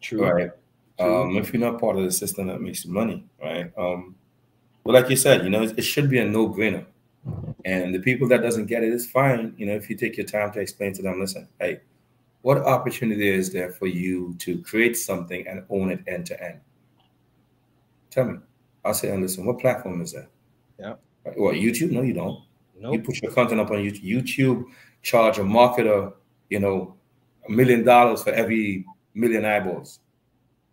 [0.00, 0.24] True.
[0.24, 0.50] right?
[0.98, 3.70] Um, if you're not part of the system that makes money, right?
[3.76, 4.14] Um,
[4.84, 6.86] but like you said, you know, it, it should be a no-brainer.
[7.66, 9.52] And the people that doesn't get it is fine.
[9.58, 11.80] You know, if you take your time to explain to them, listen, hey,
[12.42, 16.60] what opportunity is there for you to create something and own it end to end?
[18.08, 18.38] Tell me.
[18.84, 20.28] I'll say, and listen, what platform is that?
[20.78, 20.94] Yeah.
[21.34, 21.90] What YouTube?
[21.90, 22.40] No, you don't.
[22.78, 24.04] You put your content up on YouTube.
[24.04, 24.64] YouTube
[25.02, 26.12] charge a marketer,
[26.50, 26.94] you know,
[27.48, 29.98] a million dollars for every million eyeballs.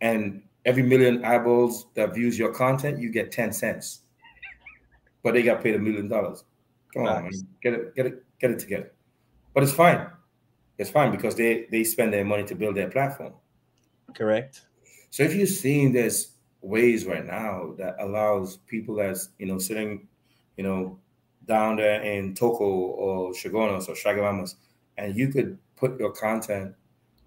[0.00, 4.02] And every million eyeballs that views your content, you get 10 cents.
[5.24, 6.44] But they got paid a million dollars.
[6.94, 7.30] Come on.
[7.62, 8.92] Get it, get it, get it together.
[9.52, 10.06] But it's fine.
[10.78, 13.34] It's fine because they they spend their money to build their platform.
[14.14, 14.62] Correct.
[15.10, 20.08] So if you're seeing there's ways right now that allows people that's you know sitting,
[20.56, 20.98] you know,
[21.46, 24.54] down there in Toco or Shagonos or Shagamamas,
[24.96, 26.74] and you could put your content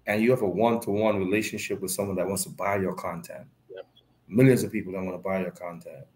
[0.06, 3.46] and you have a one-to-one relationship with someone that wants to buy your content.
[3.70, 3.86] Yep.
[4.26, 6.06] Millions of people that want to buy your content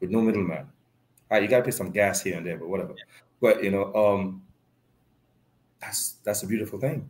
[0.00, 0.66] with no middleman.
[1.32, 2.94] Right, you gotta pay some gas here and there, but whatever.
[3.40, 4.42] But you know, um
[5.80, 7.08] that's that's a beautiful thing.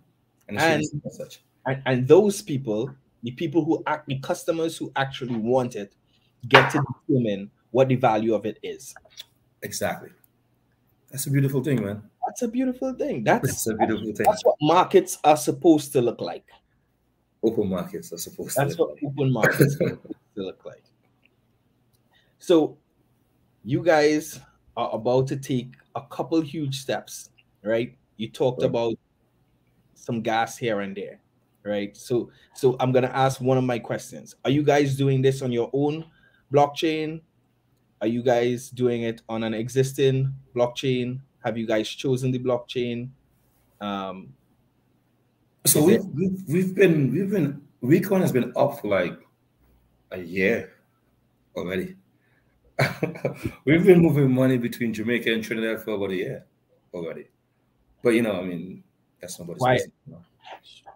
[0.49, 1.41] And, it should be And- such.
[1.66, 2.91] And, and those people,
[3.25, 5.95] the people who act, the customers who actually want it,
[6.49, 8.95] get to determine what the value of it is.
[9.62, 10.11] Exactly.
[11.11, 12.03] That's a beautiful thing, man.
[12.27, 13.23] That's a beautiful thing.
[13.25, 14.27] That's That's a beautiful thing.
[14.29, 16.45] that's what markets are supposed to look like.
[17.45, 18.83] Open markets are supposed That's to.
[18.83, 20.83] what open markets are supposed to look like.
[22.39, 22.77] So,
[23.65, 24.41] you guys
[24.77, 27.31] are about to take a couple huge steps,
[27.63, 27.97] right?
[28.17, 28.71] You talked Right.
[28.71, 28.95] about
[29.95, 31.21] some gas here and there,
[31.65, 31.97] right?
[31.97, 35.53] So, so I'm gonna ask one of my questions: Are you guys doing this on
[35.53, 36.05] your own
[36.53, 37.23] blockchain?
[38.01, 41.21] Are you guys doing it on an existing blockchain?
[41.45, 43.11] Have you guys chosen the blockchain?
[43.81, 44.35] Um,
[45.65, 49.19] So we've, we've we've been we've been Recon has been up for like
[50.11, 50.73] a year
[51.57, 51.97] already.
[53.64, 56.45] we've been moving money between Jamaica and Trinidad for about a year
[56.95, 57.26] already.
[58.03, 58.83] But you know, I mean,
[59.20, 59.93] that's nobody's Why- business.
[60.07, 60.22] You know?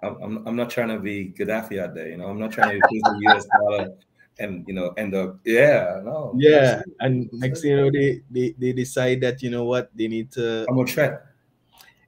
[0.03, 2.27] I'm, I'm I'm not trying to be Gaddafi out there, you know.
[2.27, 3.95] I'm not trying to use the US dollar
[4.39, 6.35] and you know end up yeah, no.
[6.37, 10.09] yeah, and next thing you know, they, they they decide that you know what they
[10.09, 11.25] need to I'm a threat.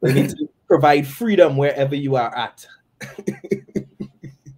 [0.02, 2.66] they need to provide freedom wherever you are at.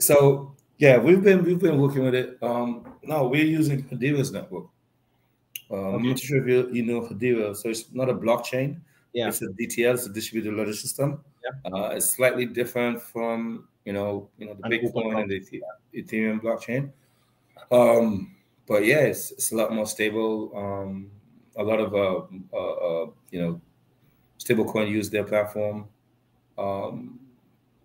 [0.00, 2.38] So Yeah, we've been we've been working with it.
[2.42, 4.66] Um, no, we're using Hedera's network.
[5.70, 7.56] Um, I'm not sure if you, you know Hedera.
[7.56, 8.80] So it's not a blockchain.
[9.12, 9.28] Yeah.
[9.28, 9.94] It's a DTL.
[9.94, 11.22] It's a distributed ledger system.
[11.44, 11.70] Yeah.
[11.72, 15.62] Uh, it's slightly different from you know you know the And Bitcoin and the
[15.94, 16.92] Ethereum blockchain.
[17.70, 20.52] Um, but yeah, it's, it's a lot more stable.
[20.54, 21.10] Um,
[21.56, 23.60] a lot of uh, uh, uh you know
[24.38, 25.88] stablecoin use their platform.
[26.58, 27.20] Um,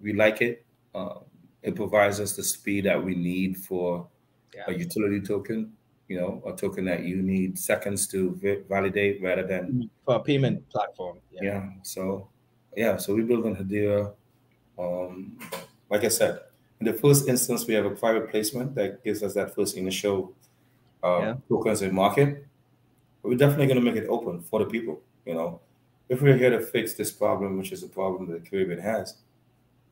[0.02, 0.66] we like it.
[0.94, 1.20] Uh,
[1.62, 4.08] it provides us the speed that we need for
[4.54, 4.66] Yeah.
[4.68, 5.74] a utility token.
[6.08, 10.20] You know, a token that you need seconds to va- validate rather than for a
[10.20, 11.18] payment platform.
[11.32, 11.70] yeah.
[11.84, 12.28] So
[12.78, 14.14] yeah, so we build on Hedera.
[14.78, 15.40] Um,
[15.90, 16.42] like I said,
[16.80, 20.34] in the first instance, we have a private placement that gives us that first initial
[21.04, 21.36] uh, Yeah.
[21.50, 22.46] tokens in market.
[23.22, 25.02] But we're definitely going to make it open for the people.
[25.26, 25.60] You know,
[26.10, 29.16] if we're here to fix this problem, which is a problem that the Caribbean has,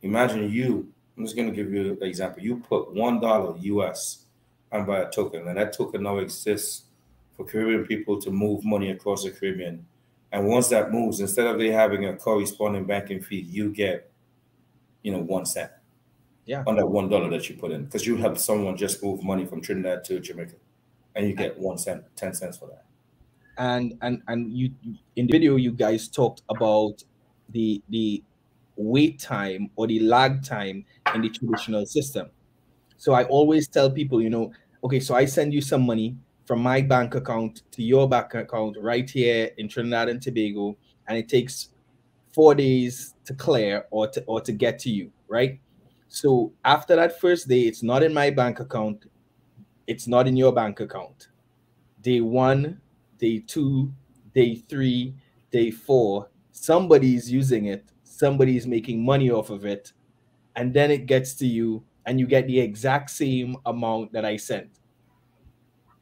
[0.02, 0.92] imagine you.
[1.18, 2.44] I'm just going to give you an example.
[2.44, 4.23] You put one dollar US
[4.74, 6.86] and buy a token, and that token now exists
[7.38, 9.88] for Caribbean people to move money across the Caribbean.
[10.32, 14.12] And once that moves, instead of they having a corresponding banking fee, you get,
[15.04, 15.72] you know, one cent.
[16.46, 16.64] Yeah.
[16.68, 19.46] On that one dollar that you put in, because you help someone just move money
[19.46, 20.56] from Trinidad to Jamaica,
[21.16, 22.86] and you get one cent, ten cents for that.
[23.58, 24.72] and and and you
[25.16, 27.04] in the video you guys talked about
[27.50, 28.24] the the
[28.76, 32.30] wait time or the lag time in the traditional system
[32.98, 34.52] so i always tell people you know
[34.84, 36.16] okay so i send you some money
[36.46, 40.76] from my bank account to your bank account right here in trinidad and tobago
[41.08, 41.70] and it takes
[42.34, 45.60] four days to clear or to or to get to you right?
[46.10, 49.06] So after that first day it's not in my bank account
[49.88, 51.28] it's not in your bank account.
[52.02, 52.80] Day one
[53.18, 53.92] day two,
[54.34, 55.16] day three,
[55.52, 59.92] day four, somebody's using it, somebody's making money off of it,
[60.56, 64.38] and then it gets to you and you get the exact same amount that I
[64.38, 64.70] sent.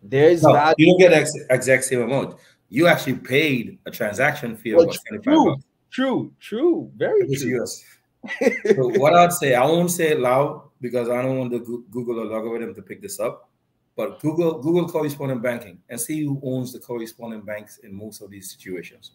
[0.03, 0.75] There's No, value.
[0.77, 2.39] you don't get ex- exact same amount.
[2.69, 5.63] You actually paid a transaction fee of Well, about 25 true, bucks.
[5.91, 7.61] true, true, very is true.
[7.63, 7.83] US.
[8.75, 12.19] So what I'd say, I won't say it loud because I don't want the Google
[12.19, 13.49] or algorithm to pick this up.
[13.97, 18.31] But Google Google correspondent banking and see who owns the correspondent banks in most of
[18.31, 19.11] these situations.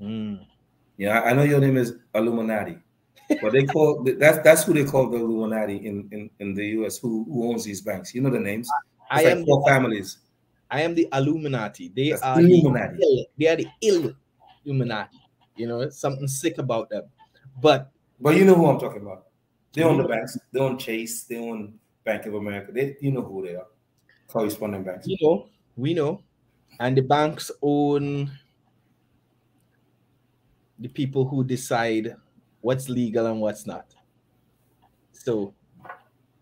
[0.00, 0.46] Mm.
[0.96, 2.80] Yeah, I know your name is Alluminati,
[3.42, 6.98] but they call that's that's who they call the Illuminati in, in, in the US
[6.98, 8.14] who, who owns these banks.
[8.14, 8.68] You know the names.
[8.68, 10.18] It's I like am four the, families.
[10.70, 11.92] I am the Illuminati.
[11.94, 12.96] They That's are Illuminati.
[12.96, 14.12] the ill, they are the ill
[14.64, 15.18] Illuminati.
[15.56, 17.04] You know, it's something sick about them.
[17.60, 19.24] But But you know who I'm talking about.
[19.72, 20.12] They own the mm-hmm.
[20.12, 20.38] banks.
[20.52, 21.24] They own Chase.
[21.24, 22.72] They own Bank of America.
[22.72, 23.66] They you know who they are.
[24.26, 25.06] Correspondent banks.
[25.06, 26.22] you know, we know,
[26.80, 28.30] and the banks own
[30.78, 32.14] the people who decide
[32.68, 33.86] what's legal and what's not.
[35.12, 35.54] So,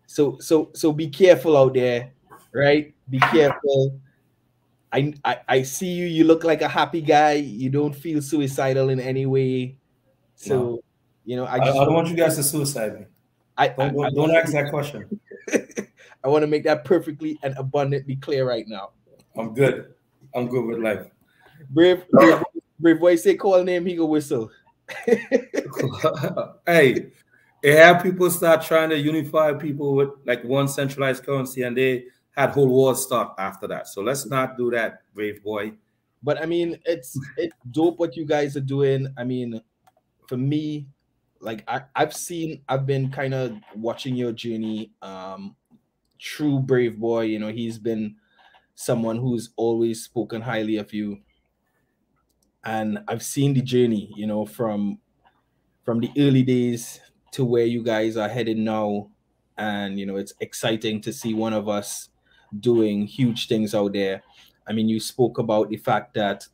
[0.07, 2.11] so, so, so be careful out there,
[2.51, 2.93] right?
[3.09, 3.97] Be careful.
[4.91, 6.05] I, I, I see you.
[6.05, 7.31] You look like a happy guy.
[7.39, 9.77] You don't feel suicidal in any way.
[10.35, 10.79] So, No.
[11.23, 13.05] you know, I I, I don't want you guys to suicide me.
[13.57, 15.07] I, Don't, I, don't, don't ask that question.
[16.23, 18.91] I want to make that perfectly and abundantly clear right now.
[19.37, 19.93] I'm good.
[20.35, 21.07] I'm good with life.
[21.69, 22.43] Brave, brave,
[22.81, 24.51] brave boy say call name, he go whistle.
[26.65, 27.11] hey,
[27.63, 32.05] it had people start trying to unify people with like one centralized currency, and they
[32.31, 33.87] had whole wars start after that.
[33.87, 35.73] So let's not do that, brave boy.
[36.23, 39.07] But I mean, it's it's dope what you guys are doing.
[39.17, 39.61] I mean,
[40.27, 40.87] for me,
[41.39, 44.91] like I, I've seen, I've been kind of watching your journey.
[45.01, 45.55] Um,
[46.19, 48.15] true brave boy, you know, he's been
[48.75, 51.19] someone who's always spoken highly of you.
[52.67, 54.99] And I've seen the journey, you know, from
[55.85, 56.99] from the early days
[57.31, 59.09] to where you guys are headed now.
[59.57, 62.09] And you know, it's exciting to see one of us
[62.59, 64.21] doing huge things out there.
[64.67, 66.45] I mean, you spoke about the fact that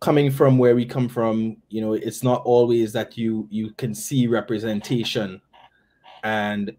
[0.00, 3.94] coming from where we come from, you know, it's not always that you you can
[3.94, 5.40] see representation,
[6.24, 6.76] and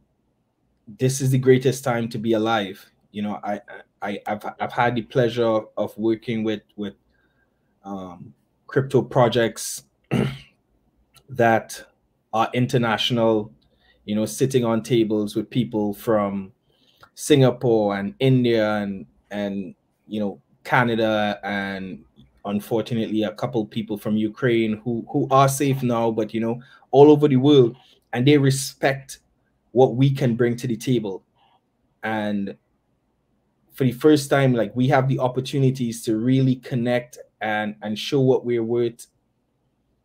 [0.86, 2.86] this is the greatest time to be alive.
[3.12, 3.62] You know, I
[4.02, 6.96] I I've I've had the pleasure of working with with
[7.86, 8.34] um,
[8.68, 9.84] crypto projects
[11.30, 11.84] that
[12.34, 13.52] are international.
[14.06, 16.52] You know, sitting on tables with people from
[17.16, 19.74] Singapore and India and and
[20.08, 22.04] you know Canada and
[22.46, 26.62] unfortunately a couple people from Ukraine who who are safe now but you know
[26.92, 27.76] all over the world
[28.14, 29.20] and they respect
[29.72, 31.24] what we can bring to the table
[32.04, 32.56] and
[33.74, 38.20] for the first time like we have the opportunities to really connect and and show
[38.20, 39.08] what we're worth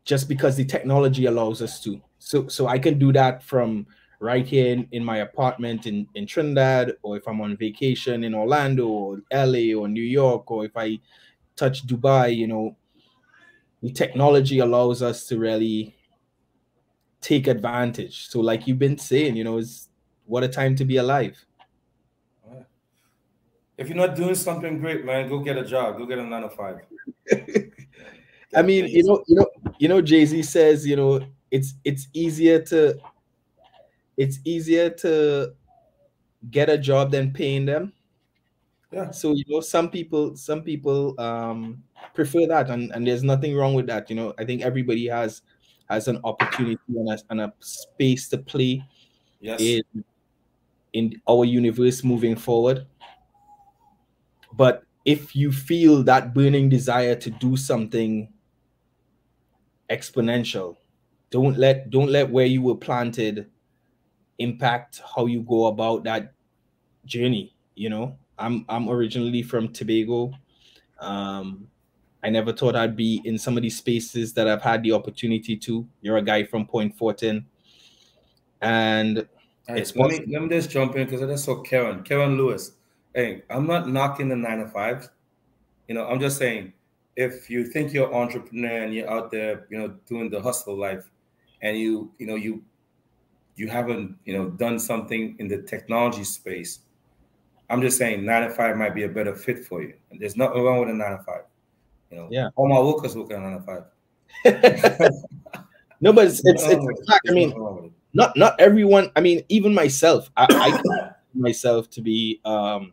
[0.05, 3.86] just because the technology allows us to so so I can do that from
[4.20, 8.34] right here in, in my apartment in, in Trinidad, or if I'm on vacation in
[8.34, 11.01] Orlando or LA or New York, or if I
[11.57, 12.76] touch Dubai, you know,
[13.82, 15.97] the technology allows us to really
[17.22, 18.28] take advantage.
[18.28, 19.88] So, like you've been saying, you know, it's
[20.26, 21.43] what a time to be alive.
[23.81, 25.97] If you're not doing something great, man, go get a job.
[25.97, 26.81] Go get a nine to five.
[28.55, 29.47] I mean, you know, you know,
[29.78, 31.20] you know, Jay Z says, you know,
[31.51, 33.01] it's it's easier to
[34.18, 35.55] it's easier to
[36.51, 37.95] get a job than paying them.
[38.93, 39.12] Yeah.
[39.12, 43.72] So you know, some people some people um prefer that, and and there's nothing wrong
[43.72, 44.11] with that.
[44.11, 45.41] You know, I think everybody has
[45.89, 48.85] has an opportunity and a, and a space to play
[49.41, 49.59] Yes.
[49.62, 50.05] in
[50.93, 52.87] in our universe moving forward.
[54.53, 58.32] But if you feel that burning desire to do something
[59.88, 60.76] exponential,
[61.30, 63.51] don't let don't let where you were planted
[64.38, 66.32] impact how you go about that
[67.05, 67.55] journey.
[67.74, 70.32] You know, I'm I'm originally from Tobago.
[70.98, 71.68] Um,
[72.22, 75.57] I never thought I'd be in some of these spaces that I've had the opportunity
[75.57, 75.88] to.
[76.03, 77.46] You're a guy from Point Fortin,
[78.61, 79.26] and
[79.70, 82.36] Hey, It's let me let me just jump in because I just saw Karen, Karen
[82.36, 82.72] Lewis.
[83.14, 85.08] Hey, I'm not knocking the nine to five.
[85.88, 86.72] You know, I'm just saying
[87.16, 90.76] if you think you're an entrepreneur and you're out there, you know, doing the hustle
[90.78, 91.11] life,
[91.62, 92.62] and you, you know, you
[93.56, 96.80] you haven't, you know, done something in the technology space,
[97.68, 99.94] I'm just saying nine to five might be a better fit for you.
[100.11, 101.42] And there's nothing wrong with a nine to five.
[102.11, 102.48] You know, Yeah.
[102.56, 103.84] all my workers work on nine to five.
[106.00, 107.06] no, but it's it's, it's wrong with a it.
[107.06, 107.28] fact.
[107.28, 107.92] I mean, nothing wrong with it.
[108.14, 109.11] not not everyone.
[109.16, 112.92] I mean, even myself, I, I myself to be um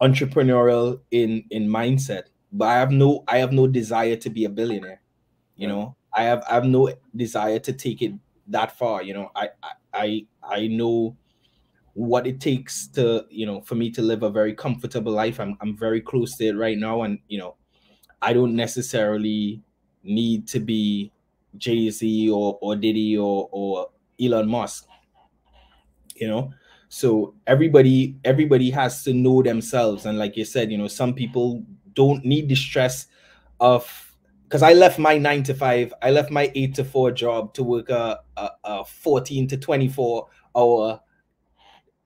[0.00, 4.48] entrepreneurial in in mindset, but I have no I have no desire to be a
[4.48, 5.00] billionaire.
[5.56, 8.12] You know, I have I have no desire to take it
[8.48, 9.02] that far.
[9.02, 9.50] You know, I
[9.92, 11.16] I I, know
[11.94, 15.40] what it takes to you know for me to live a very comfortable life.
[15.40, 17.56] I'm I'm very close to it right now, and you know,
[18.22, 19.62] I don't necessarily
[20.04, 21.12] need to be
[21.56, 23.90] Jay Z or or Diddy or or
[24.20, 24.86] Elon Musk.
[26.16, 26.52] You know,
[26.88, 31.62] so everybody everybody has to know themselves, and like you said, you know, some people
[31.94, 33.06] don't need the stress
[33.60, 34.14] of
[34.44, 37.62] because I left my nine to five, I left my eight to four job to
[37.62, 41.00] work a a, a fourteen to twenty four hour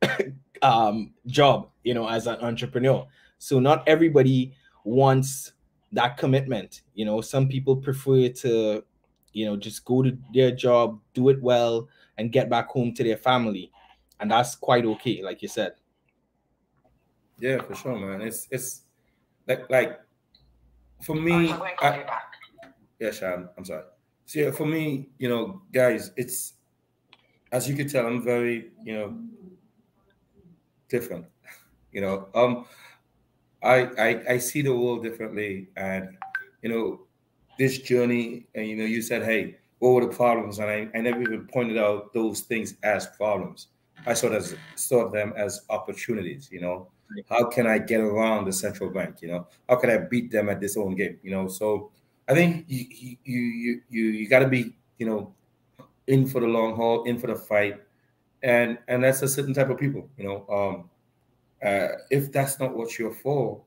[0.62, 3.06] um job, you know, as an entrepreneur.
[3.38, 4.54] So not everybody
[4.84, 5.52] wants
[5.92, 6.82] that commitment.
[6.94, 8.84] You know, some people prefer to,
[9.32, 13.04] you know, just go to their job, do it well, and get back home to
[13.04, 13.70] their family.
[14.22, 15.72] And that's quite okay, like you said.
[17.40, 18.22] Yeah, for sure, man.
[18.22, 18.82] It's it's
[19.48, 19.98] like like
[21.02, 21.50] for me.
[21.50, 22.04] I,
[23.00, 23.82] yeah, Sean, I'm sorry.
[24.26, 26.54] So yeah, for me, you know, guys, it's
[27.50, 29.18] as you can tell, I'm very, you know,
[30.88, 31.26] different.
[31.94, 32.64] You know, um,
[33.62, 36.16] I I I see the world differently, and
[36.62, 37.00] you know,
[37.58, 40.58] this journey, and you know, you said, hey, what were the problems?
[40.58, 43.66] And I, I never even pointed out those things as problems.
[44.06, 46.48] I saw as saw them as opportunities.
[46.50, 46.88] You know,
[47.28, 49.22] how can I get around the central bank?
[49.22, 51.18] You know, how can I beat them at this own game?
[51.22, 51.90] You know, so
[52.28, 52.86] I think you
[53.24, 55.34] you you you, you got to be you know
[56.06, 57.80] in for the long haul, in for the fight,
[58.42, 60.08] and and that's a certain type of people.
[60.16, 60.90] You know, um,
[61.66, 63.62] uh, if that's not what you're for,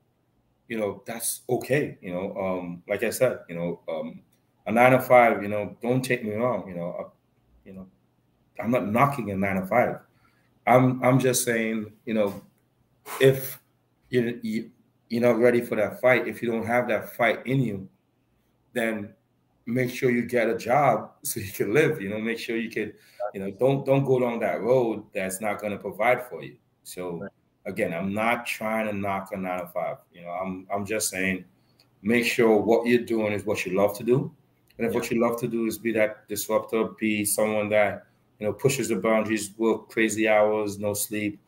[0.68, 1.96] you know, that's okay.
[2.00, 4.20] You know, um, like I said, you know, um,
[4.66, 5.42] a nine to five.
[5.42, 6.68] You know, don't take me wrong.
[6.68, 7.08] You know, uh,
[7.64, 7.86] you know,
[8.60, 10.00] I'm not knocking a nine to five.
[10.66, 12.42] I'm I'm just saying, you know,
[13.20, 13.60] if
[14.10, 14.70] you you
[15.08, 17.88] you're not ready for that fight, if you don't have that fight in you,
[18.72, 19.14] then
[19.66, 22.00] make sure you get a job so you can live.
[22.00, 22.92] You know, make sure you can,
[23.34, 26.56] you know, don't don't go down that road that's not going to provide for you.
[26.84, 27.28] So
[27.64, 29.98] again, I'm not trying to knock a nine to five.
[30.12, 31.44] You know, I'm I'm just saying,
[32.02, 34.32] make sure what you're doing is what you love to do,
[34.78, 38.06] and if what you love to do is be that disruptor, be someone that
[38.38, 41.40] you know pushes the boundaries, work crazy hours, no sleep.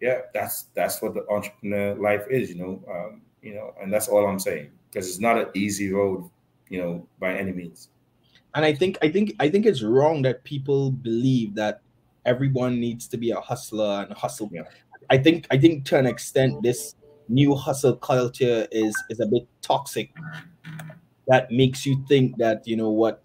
[0.00, 2.50] Yeah, that's that's what the entrepreneur life is.
[2.50, 5.92] You know, um, you know, and that's all I'm saying because it's not an easy
[5.92, 6.28] road
[6.72, 7.90] you know, by any means.
[8.54, 11.82] And I think I think I think it's wrong that people believe that
[12.24, 14.48] everyone needs to be a hustler and a hustle.
[14.50, 14.62] Yeah.
[15.10, 16.96] I think I think to an extent this
[17.28, 20.10] new hustle culture is is a bit toxic.
[21.28, 23.22] That makes you think that you know what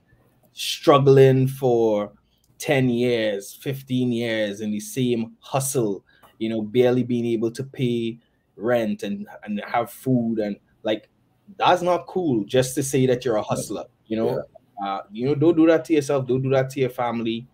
[0.51, 2.11] struggling for
[2.59, 6.03] 10 years, 15 years in the same hustle,
[6.39, 8.19] you know, barely being able to pay
[8.55, 11.09] rent and and have food and like
[11.57, 14.43] that's not cool just to say that you're a hustler you know
[14.83, 17.45] uh, you know don't do that to yourself don't do that to your family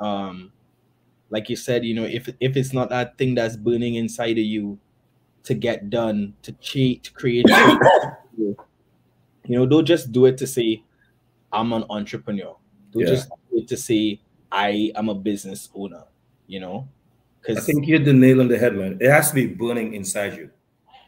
[0.00, 0.52] um
[1.30, 4.44] like you said, you know, if if it's not that thing that's burning inside of
[4.44, 4.78] you
[5.42, 7.46] to get done, to cheat, to create,
[8.38, 8.56] you
[9.48, 10.84] know, don't just do it to say,
[11.52, 12.56] I'm an entrepreneur.
[12.92, 13.08] Don't Yeah.
[13.10, 14.20] just do it to say,
[14.54, 16.04] I am a business owner,
[16.46, 16.88] you know?
[17.40, 18.98] Because I think you hit the nail on the head, man.
[19.00, 20.48] It has to be burning inside you.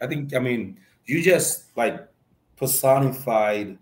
[0.03, 2.07] I think, I mean, you just like
[2.57, 3.79] personified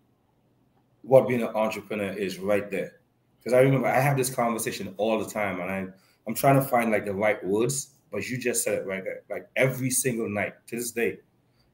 [1.02, 2.92] what being an entrepreneur is right there.
[3.38, 5.86] Because I remember I have this conversation all the time, and I
[6.26, 9.22] I'm trying to find like the right words, but you just said it right there.
[9.28, 11.18] Like every single night to this day,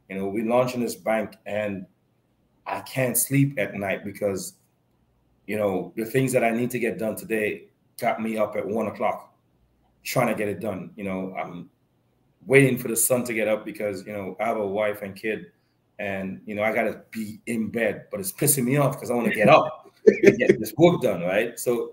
[0.09, 1.87] you know, we launching this bank, and
[2.67, 4.55] I can't sleep at night because,
[5.47, 7.70] you know, the things that I need to get done today
[8.01, 9.35] got me up at one o'clock
[10.03, 10.91] trying to get it done.
[10.97, 11.71] You know, I'm
[12.47, 15.15] waiting for the sun to get up because you know I have a wife and
[15.15, 15.47] kid,
[15.99, 19.15] and you know I gotta be in bed, but it's pissing me off because I
[19.15, 21.59] want to get up and get this work done, right?
[21.59, 21.93] So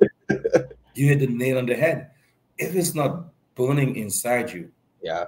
[0.96, 2.12] you hit the nail on the head.
[2.58, 5.26] If it's not burning inside you, yeah.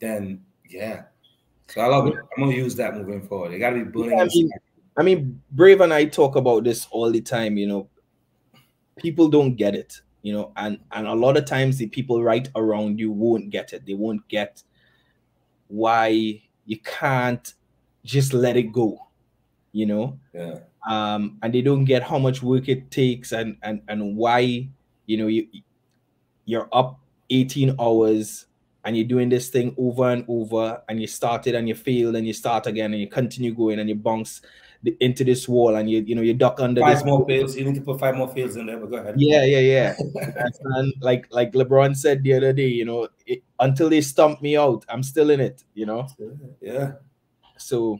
[0.00, 1.04] then yeah.
[1.68, 2.14] So I love it.
[2.14, 3.52] I'm gonna use that moving forward.
[3.52, 4.36] It gotta be burning Yeah, I inside.
[4.36, 4.50] mean,
[4.96, 7.56] I mean, Brave and I talk about this all the time.
[7.56, 7.88] You know,
[8.96, 10.00] people don't get it.
[10.22, 13.72] You know, and and a lot of times the people right around you won't get
[13.72, 13.84] it.
[13.86, 14.62] They won't get
[15.68, 17.52] why you can't
[18.04, 18.98] just let it go.
[19.72, 20.60] You know, yeah.
[20.88, 24.68] um, and they don't get how much work it takes and and and why
[25.06, 25.46] you know you
[26.46, 28.46] you're up 18 hours
[28.84, 32.26] and you're doing this thing over and over and you started and you failed and
[32.26, 34.42] you start again and you continue going and you bounce
[34.84, 37.56] the, into this wall and you you know you duck under this Five more fields.
[37.56, 39.14] You need to put five more fields in there, but go ahead.
[39.18, 39.94] yeah yeah yeah
[40.76, 44.56] and, like like lebron said the other day you know it, until they stump me
[44.56, 46.06] out i'm still in it you know
[46.60, 46.92] Yeah.
[47.56, 47.98] so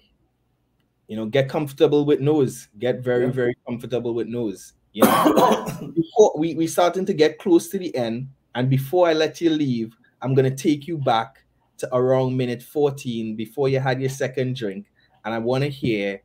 [1.08, 3.32] you know get comfortable with nose get very Yeah.
[3.32, 7.94] very comfortable with nose you know before we we starting to get close to the
[7.96, 11.44] end and before i let you leave i'm going to take you back
[11.78, 14.86] to around minute 14 before you had your second drink
[15.24, 16.20] and i want to hear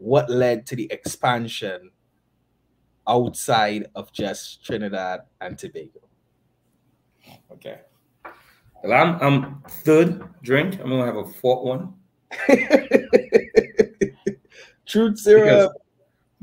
[0.00, 1.90] what led to the expansion
[3.06, 6.00] outside of just trinidad and tobago
[7.50, 7.80] Okay.
[8.82, 10.80] Well, I'm I'm third drink.
[10.80, 11.94] I'm gonna have a fourth one.
[14.86, 15.72] truth syrup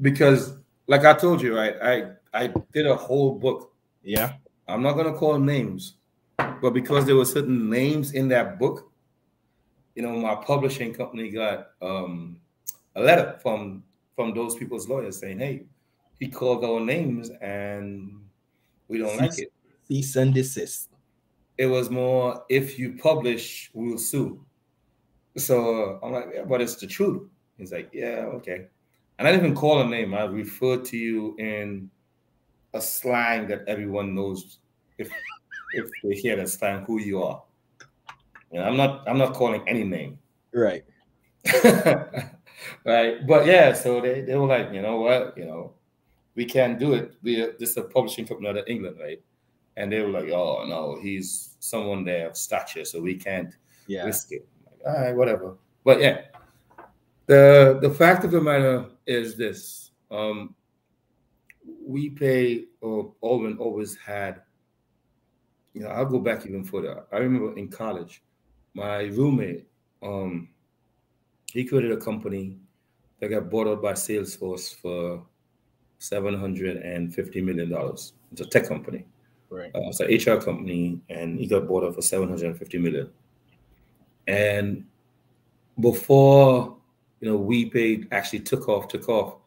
[0.02, 1.76] because like I told you, right?
[1.82, 3.74] I I did a whole book.
[4.04, 4.34] yeah
[4.68, 5.96] I'm not gonna call names,
[6.38, 8.92] but because there were certain names in that book,
[9.96, 12.40] you know, my publishing company got um,
[12.98, 13.84] a letter from
[14.16, 15.64] from those people's lawyers saying, "Hey,
[16.20, 18.12] he called our names and
[18.88, 19.54] we don't like it."
[19.88, 20.90] cease and desist
[21.58, 24.44] It was more, "If you publish, we'll sue."
[25.38, 28.68] So I'm like, "Yeah, but it's the truth." He's like, "Yeah, okay."
[29.18, 30.14] And I didn't even call a name.
[30.14, 31.90] I referred to you in
[32.74, 34.60] a slang that everyone knows
[34.98, 35.10] if
[35.74, 37.42] if they hear that slang who you are.
[38.52, 40.18] Know, I'm not I'm not calling any name.
[40.54, 40.84] right
[42.88, 43.28] right.
[43.28, 45.74] But yeah, so they, they were like, you know what, you know,
[46.36, 47.14] we can't do it.
[47.22, 49.22] We this is a publishing company out of England, right?
[49.76, 53.54] And they were like, oh no, he's someone there of stature, so we can't
[53.88, 54.48] yeah risk it.
[54.66, 55.58] Like, All right, whatever.
[55.84, 56.22] But yeah,
[57.26, 60.56] the the fact of the matter is this: um,
[61.90, 64.42] WiPay, or Aldwyn always had.
[65.74, 67.04] You know, I'll go back even further.
[67.12, 68.24] I remember in college,
[68.74, 69.68] my roommate,
[70.02, 70.50] um,
[71.52, 72.58] he created a company
[73.20, 75.24] that got bought out by Salesforce for
[76.00, 78.14] seven hundred and fifty million dollars.
[78.32, 79.06] It's a tech company.
[79.50, 83.10] right Uh, it's an HR company, and he got bought out for 750 million.
[84.28, 84.86] And
[85.80, 86.78] before
[87.20, 89.38] you know, we paid actually took off, took off.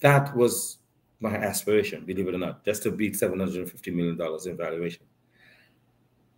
[0.00, 0.78] That was
[1.20, 5.04] my aspiration, believe it or not, just to beat 750 million dollars in valuation.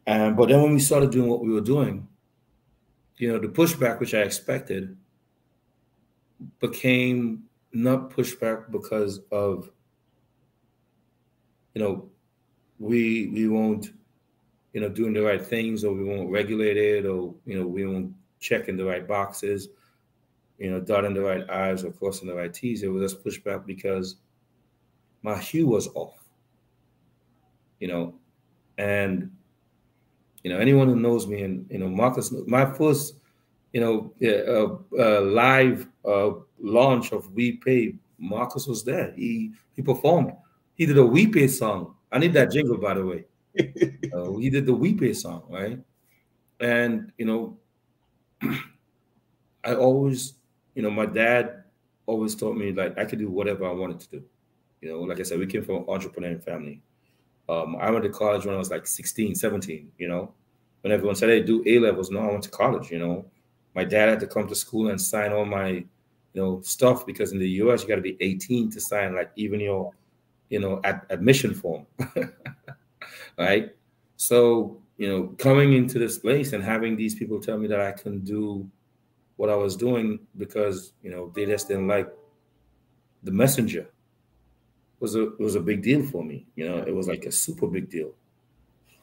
[0.07, 2.07] And but then when we started doing what we were doing,
[3.16, 4.97] you know, the pushback which I expected
[6.61, 9.70] became not pushback because of
[11.74, 12.09] you know
[12.78, 13.93] we we won't
[14.72, 17.87] you know doing the right things or we won't regulate it or you know we
[17.87, 19.68] won't check in the right boxes
[20.59, 22.82] you know dotting the right i's or crossing the right t's.
[22.82, 24.16] It was just pushback because
[25.22, 26.22] my hue was off
[27.80, 28.14] you know
[28.78, 29.30] and
[30.43, 33.14] you know anyone who knows me and you know marcus my first
[33.77, 39.12] you know uh, uh, live uh, launch of WiPay marcus was there.
[39.14, 40.33] He he performed.
[40.77, 41.95] He did a WiPay song.
[42.11, 43.24] I need that jingle by the way.
[44.16, 45.79] Uh, he did the WiPay song right?
[46.61, 47.59] And you know
[49.64, 50.35] i always
[50.74, 51.64] you know my dad
[52.07, 54.22] always taught me like i could do whatever i wanted to do.
[54.81, 56.81] You know like i said we came from an entrepreneurial family.
[57.51, 60.33] Um, I went to college when I was like 16, 17, you know,
[60.81, 62.11] when everyone said, hey, do A levels.
[62.11, 63.27] No, I went to college, you know.
[63.77, 65.85] My dad had to come to school and sign all my, you
[66.35, 69.61] know, stuff because in the US, you got to be 18 to sign like even
[69.61, 69.93] your,
[70.49, 71.87] you know, ad- admission form.
[73.39, 73.74] right.
[74.16, 77.93] So, you know, coming into this place and having these people tell me that I
[77.93, 78.68] can do
[79.37, 82.09] what I was doing because, you know, they just didn't like
[83.22, 83.89] the messenger
[85.01, 86.47] was a was a big deal for me.
[86.57, 88.12] You know, it was like a super big deal.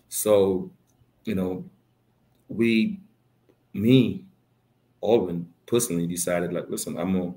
[0.09, 0.71] So,
[1.25, 1.63] you know,
[2.49, 2.99] we,
[3.73, 4.25] me,
[5.03, 7.35] Aldwyn personally decided like, listen, I'm gonna,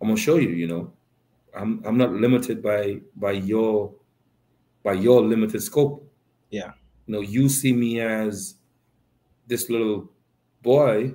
[0.00, 0.50] I'm gonna show you.
[0.50, 0.92] You know,
[1.54, 3.94] I'm I'm not limited by by your
[4.82, 6.10] by your limited scope.
[6.50, 6.72] Yeah.
[7.06, 8.56] You know, you see me as
[9.46, 10.10] this little
[10.62, 11.14] boy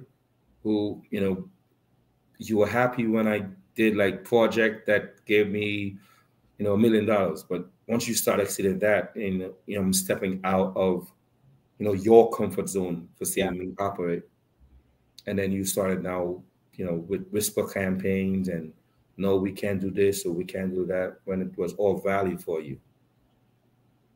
[0.63, 1.49] who, you know,
[2.39, 5.97] you were happy when I did like project that gave me
[6.59, 7.43] you know, a million dollars.
[7.43, 11.11] But once you start exceeding that, and you know, I'm stepping out of,
[11.80, 13.55] you know, your comfort zone for seeing Yeah.
[13.55, 14.23] me operate,
[15.30, 16.41] and then you started now,
[16.73, 18.73] you know, with whisper campaigns and
[19.15, 22.38] no, we can't do this or we can't do that when it was all value
[22.38, 22.80] for you.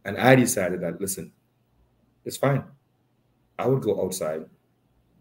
[0.06, 1.32] And I decided that listen,
[2.26, 2.64] it's fine.
[3.60, 4.46] I would go outside.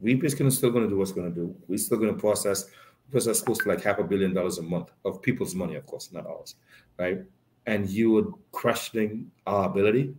[0.01, 1.55] We just gonna still gonna do what's gonna do.
[1.69, 2.71] We're still gonna process
[3.07, 5.85] because that's close to like half a billion dollars a month of people's money, of
[5.85, 6.55] course, not ours,
[6.99, 7.21] right?
[7.67, 10.15] And you were questioning our ability,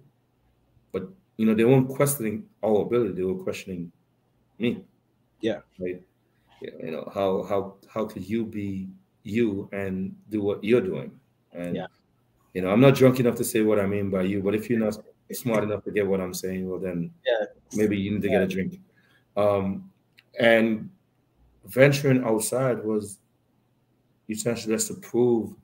[0.91, 3.91] but you know they weren't questioning our ability; they were questioning
[4.59, 4.83] me.
[5.43, 5.61] Yeah.
[5.79, 6.01] right.
[6.61, 8.89] You know how how how could you be
[9.23, 11.19] you and do what you're doing?
[11.53, 11.87] And Yeah.
[12.53, 14.69] you know, I'm not drunk enough to say what I mean by you, but if
[14.69, 14.97] you're not
[15.31, 17.45] smart enough to get what I'm saying, well then Yeah.
[17.75, 18.79] maybe you need to get a drink.
[19.37, 19.91] Um,
[20.39, 20.89] and
[21.65, 23.19] venturing outside was
[24.29, 25.55] essentially just to prove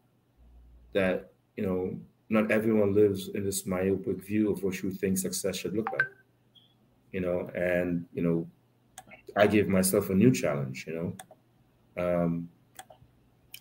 [0.94, 2.00] that you know
[2.30, 6.08] not everyone lives in this myopic view of what you think success should look like.
[7.12, 8.48] You know, and you know,
[9.36, 10.86] I gave myself a new challenge.
[10.88, 11.16] You
[11.96, 12.50] know, um,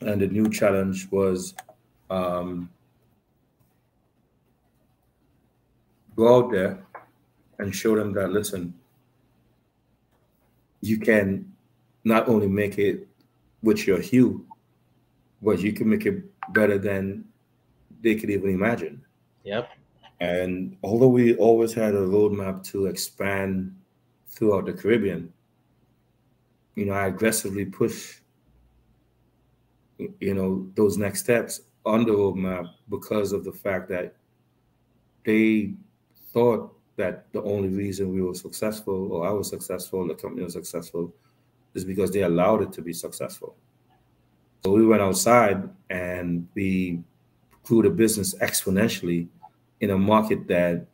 [0.01, 1.55] and the new challenge was
[2.11, 2.71] um,
[6.17, 6.85] go out there
[7.59, 8.75] and show them that listen,
[10.81, 11.53] you can
[12.05, 13.07] not only make it
[13.63, 14.47] with your hue,
[15.43, 17.25] but you can make it better than
[18.03, 19.05] they could even imagine.
[19.45, 19.69] Yep.
[20.21, 23.75] And although we always had a roadmap to expand
[24.27, 25.33] throughout the Caribbean,
[26.79, 28.19] you know, I aggressively push,
[30.21, 34.15] you know, those next steps on the roadmap because of the fact that
[35.25, 35.75] they
[36.33, 40.53] thought that the only reason we were successful or I was successful, the company was
[40.53, 41.13] successful,
[41.75, 43.57] is because they allowed it to be successful.
[44.63, 47.03] So we went outside and we
[47.65, 49.27] grew the business exponentially
[49.81, 50.87] in a market that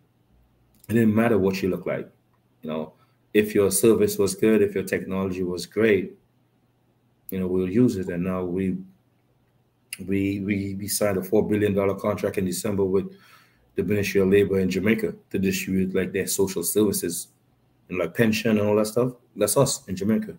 [0.89, 2.09] it didn't matter what you look like.
[2.63, 2.93] You know,
[3.35, 6.17] if your service was good, if your technology was great,
[7.31, 8.09] you know, we'll use it.
[8.09, 8.77] And now we
[10.07, 13.13] we we, we signed a four billion dollar contract in December with
[13.75, 17.29] the Ministry of Labor in Jamaica to distribute like their social services
[17.89, 19.13] and like pension and all that stuff.
[19.35, 20.37] That's us in Jamaica.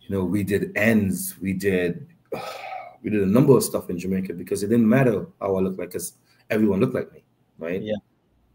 [0.00, 2.08] You know, we did ends, we did
[3.02, 5.78] we did a number of stuff in Jamaica because it didn't matter how I looked
[5.78, 6.14] like because
[6.50, 7.22] everyone looked like me,
[7.58, 7.80] right?
[7.80, 7.94] Yeah.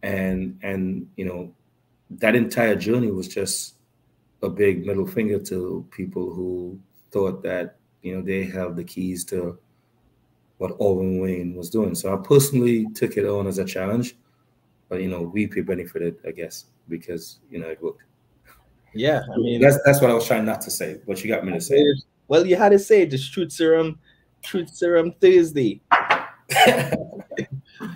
[0.03, 1.53] And and you know,
[2.20, 3.76] that entire journey was just
[4.41, 6.80] a big middle finger to people who
[7.11, 9.57] thought that you know they held the keys to
[10.57, 11.95] what Aldwyn Wayne was doing.
[11.95, 14.16] So I personally took it on as a challenge,
[14.88, 18.03] but you know, we benefited, I guess, because you know it worked.
[18.93, 19.24] Yeah.
[19.34, 21.51] I mean, That's that's what I was trying not to say, but you got me
[21.53, 21.76] to say.
[21.76, 22.03] it.
[22.30, 23.99] well, you had to say the truth serum,
[24.41, 25.82] truth serum Thursday.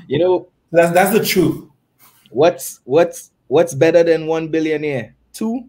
[0.08, 1.68] You know, That's that's the truth.
[2.32, 5.14] what's what's what's better than one billionaire?
[5.34, 5.68] Two,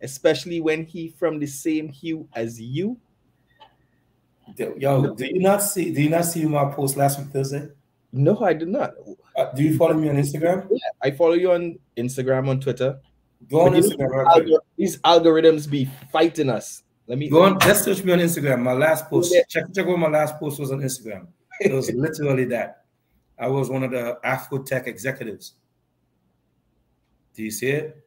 [0.00, 2.96] especially when he from the same hue as you.
[4.56, 5.92] Yo, do you not see?
[5.92, 7.68] Do you not see my post last week Thursday?
[8.12, 8.94] No, I did not.
[9.36, 10.66] Uh, do you follow me on Instagram?
[10.70, 12.98] Yeah, I follow you on Instagram, on Twitter.
[13.50, 14.24] Go on But Instagram.
[14.24, 16.84] Right algor- these algorithms be fighting us.
[17.08, 17.60] Let me Go on.
[17.60, 18.62] Just search me on Instagram.
[18.62, 19.34] My last post.
[19.34, 19.42] Yeah.
[19.48, 21.26] Check check what my last post was on Instagram.
[21.60, 22.84] It was literally that.
[23.38, 25.54] I was one of the Afro Tech executives.
[27.36, 28.02] Do you see it?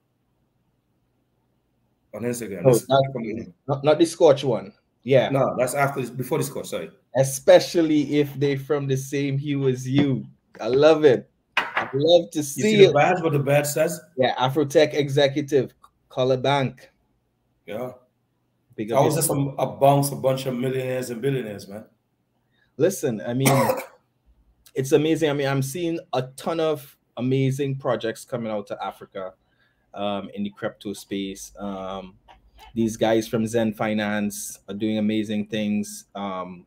[2.14, 2.64] On Instagram.
[2.66, 4.74] Oh, not- not, not the Scotch one.
[5.04, 5.30] Yeah.
[5.30, 6.72] No, that's after this, before this course.
[6.72, 6.90] Sorry.
[7.16, 10.26] Especially if they from the same hue as you.
[10.60, 11.30] I love it.
[11.58, 13.22] I love to see, You see, see the badge?
[13.22, 14.02] What the badge says?
[14.18, 15.74] Yeah, Afrotech executive,
[16.10, 16.90] Color Bank.
[17.66, 17.92] Yeah.
[18.76, 21.86] Big I was just a, a bounce, a bunch of millionaires and billionaires, man.
[22.78, 23.50] listen i mean
[24.74, 29.34] it's amazing i mean i'm seeing a ton of amazing projects coming out to Africa
[29.94, 31.52] um, in the crypto space.
[31.60, 32.16] Um,
[32.74, 36.66] these guys from Xend Finance are doing amazing things um,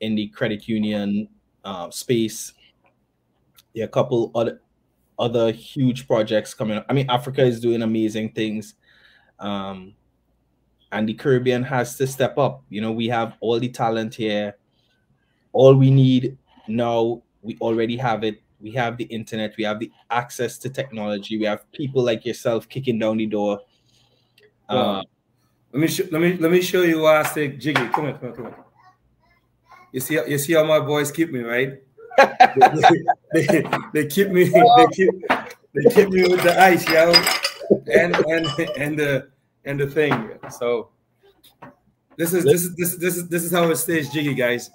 [0.00, 1.28] in the credit union
[1.64, 2.52] uh, space.
[3.74, 4.60] There are a couple other
[5.18, 6.86] other huge projects coming up.
[6.88, 8.74] I mean, Africa is doing amazing things.
[9.38, 9.94] Um,
[10.92, 12.64] and the Caribbean has to step up.
[12.70, 14.56] You know, we have all the talent here.
[15.52, 18.42] All we need now, we already have it.
[18.60, 22.68] We have the internet, we have the access to technology, we have people like yourself
[22.68, 23.60] kicking down the door.
[24.68, 25.02] Uh,
[25.72, 27.86] Let me sh- let me let me show you why I say jiggy.
[27.88, 28.64] Come on, come on, come here.
[29.92, 31.80] You see, you see how my boys keep me, right?
[32.56, 33.02] they,
[33.32, 35.10] they, they keep me, they keep
[35.74, 37.12] they keep me with the ice, yo,
[37.92, 38.46] and and
[38.76, 39.28] and the
[39.64, 40.38] and the thing.
[40.50, 40.90] So
[42.16, 44.70] this is this is this is this is this is how it stays jiggy, guys.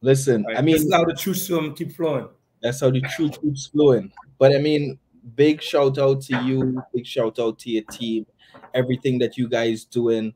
[0.00, 0.58] listen, Right?
[0.58, 2.28] I mean, this is how the truth swim keep flowing.
[2.64, 4.10] That's how the truth keeps flowing.
[4.38, 4.98] But I mean,
[5.36, 8.24] big shout out to you, big shout out to your team,
[8.72, 10.32] everything that you guys doing.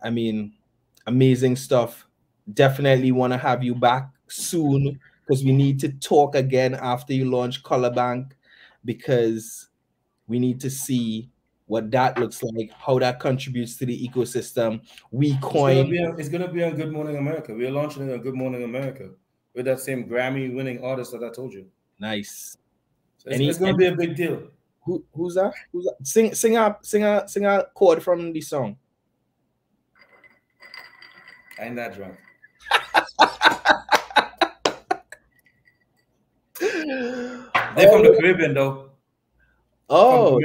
[0.00, 0.54] I mean,
[1.08, 2.06] amazing stuff.
[2.54, 7.28] Definitely want to have you back soon because we need to talk again after you
[7.28, 8.36] launch Color Bank
[8.84, 9.68] because
[10.28, 11.30] we need to see
[11.66, 14.82] what that looks like, how that contributes to the ecosystem.
[15.10, 15.90] We It's gonna, coin.
[15.90, 17.52] be it's gonna be on Good Morning America.
[17.52, 19.10] We're launching it on Good Morning America
[19.54, 21.66] with that same Grammy winning artist that I told you.
[21.98, 22.56] Nice.
[23.18, 24.42] So it's, it's gonna be a big deal.
[24.84, 25.52] Who, who's that?
[25.72, 25.96] Who's that?
[26.02, 28.76] Sing, sing a, sing a, sing a chord from the song.
[31.58, 32.16] I ain't that drunk.
[37.76, 38.18] They're from the oh.
[38.20, 38.90] Caribbean though.
[39.88, 40.40] Oh,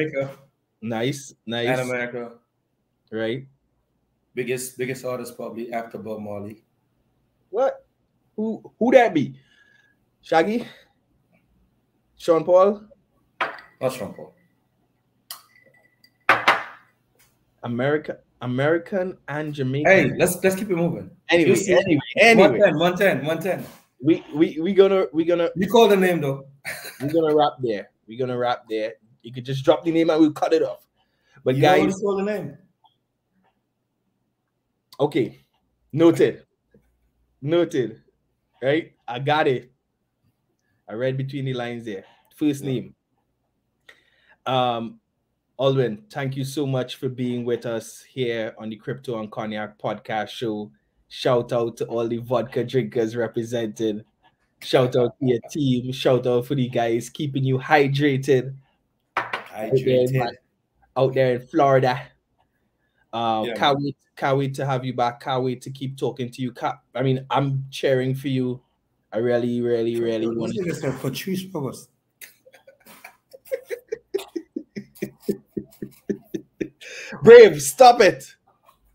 [0.82, 1.80] nice, nice.
[1.80, 2.34] America.
[3.12, 3.48] Right?
[4.36, 6.64] Biggest biggest artist probably after Bob Marley.
[7.50, 7.87] What?
[8.38, 8.72] Who?
[8.80, 9.38] Who that be?
[10.22, 10.66] Shaggy?
[12.18, 12.82] Sean Paul?
[13.82, 14.34] Not Sean Paul.
[17.64, 19.92] America, American and Jamaican.
[19.92, 21.10] Hey, let's let's keep it moving.
[21.30, 23.66] anyway, see- anyway, anyway, 110, 110, 110.
[24.02, 26.46] we we we gonna we gonna You call the name though.
[27.02, 27.90] we're gonna wrap there.
[28.08, 28.94] We're gonna wrap there.
[29.24, 30.86] You could just drop the name and we'll cut it off.
[31.44, 32.58] But You guys, call the name.
[35.00, 35.40] okay,
[35.92, 36.46] noted,
[37.42, 38.02] noted.
[38.62, 39.72] Right, I got it.
[40.90, 42.06] I read between the lines there.
[42.36, 42.72] First Yeah.
[42.72, 42.96] name.
[44.46, 45.00] Um,
[45.60, 49.78] Aldwyn, thank you so much for being with us here on the Crypto and Cognac
[49.78, 50.72] podcast show.
[51.10, 54.06] Shout out to all the vodka drinkers represented.
[54.62, 55.92] Shout out to your team.
[55.92, 58.56] Shout out for the guys keeping you hydrated
[59.16, 60.36] Hydrated.
[60.96, 62.02] out there in Florida.
[63.14, 65.22] Uh, Yeah, can't wait, can't wait to have you back.
[65.22, 66.52] Can't wait to keep talking to you.
[66.52, 68.62] Ca- I mean, I'm cheering for you.
[69.14, 70.74] I really, really, really want to.
[70.74, 71.90] For Patrice Provost.
[77.24, 78.36] Brave, stop it.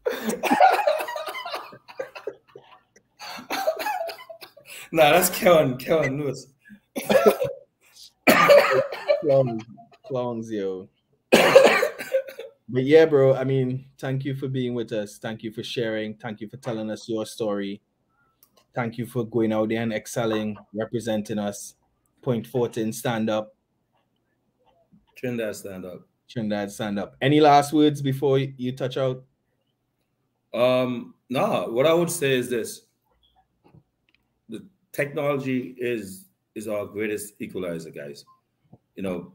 [4.95, 5.79] Nah, that's Kellen.
[5.79, 6.49] Kellen Lewis.
[9.23, 9.63] Clowns,
[10.07, 10.87] clowns, yo.
[12.73, 13.35] But yeah, bro.
[13.35, 15.19] I mean, thank you for being with us.
[15.19, 16.15] Thank you for sharing.
[16.15, 17.83] Thank you for telling us your story.
[18.75, 21.75] Thank you for going out there and excelling, representing us.
[22.23, 23.55] Point Fortin, stand up.
[25.17, 26.09] Trinidad stand up.
[26.31, 27.15] Trinidad, stand up.
[27.21, 29.23] Any last words before you touch out?
[30.55, 32.87] Um, no, what I would say is this:
[34.49, 38.25] the technology is is our greatest equalizer, guys.
[38.97, 39.33] You know,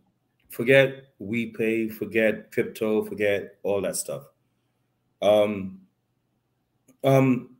[0.49, 4.23] forget WiPay, forget crypto, forget all that stuff.
[5.21, 5.81] Um,
[7.03, 7.55] um,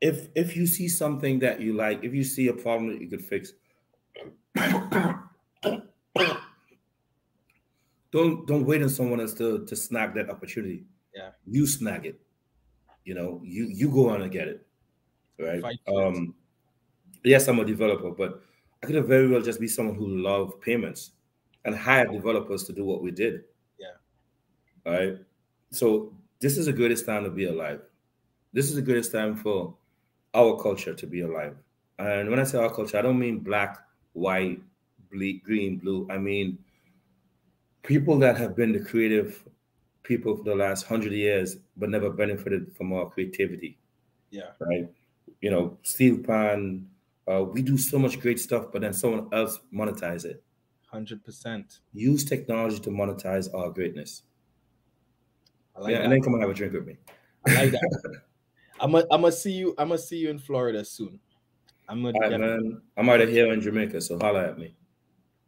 [0.00, 3.08] if if you see something that you like, if you see a problem that you
[3.08, 3.52] could fix,
[8.12, 10.84] don't don't wait on someone else to to snag that opportunity.
[11.14, 11.30] Yeah.
[11.46, 12.20] you snag it.
[13.04, 14.66] You know, you you go on and get it,
[15.38, 15.62] right?
[15.62, 15.78] Fight.
[15.88, 16.34] Um,
[17.24, 18.42] yes, I'm a developer, but
[18.82, 21.12] I could have very well just be someone who loved payments
[21.66, 23.44] and hire developers to do what we did.
[23.78, 23.96] Yeah.
[24.86, 25.18] All right.
[25.70, 27.82] So this is the greatest time to be alive.
[28.52, 29.74] This is the greatest time for
[30.34, 31.56] our culture to be alive.
[31.98, 33.78] And when I say our culture, I don't mean black,
[34.14, 34.62] white,
[35.10, 36.06] ble- green, blue.
[36.10, 36.58] I mean
[37.82, 39.44] people that have been the creative
[40.02, 43.78] people for the last hundred years, but never benefited from our creativity
[44.30, 44.52] Yeah.
[44.60, 44.88] right?
[45.40, 46.88] You know, steel pan,
[47.28, 50.42] uh, we do so much great stuff, but then someone else monetize it.
[50.92, 51.78] 100%.
[51.92, 54.22] Use technology to monetize our greatness.
[55.76, 56.04] I like yeah, that.
[56.04, 56.96] and then come and have a drink with me.
[57.46, 58.20] I like that.
[58.80, 59.74] I'm gonna I'm see you.
[59.78, 61.18] I'm gonna see you in Florida soon.
[61.88, 62.82] I'm gonna right, man.
[62.96, 64.74] I'm out of here in Jamaica, so holla at me.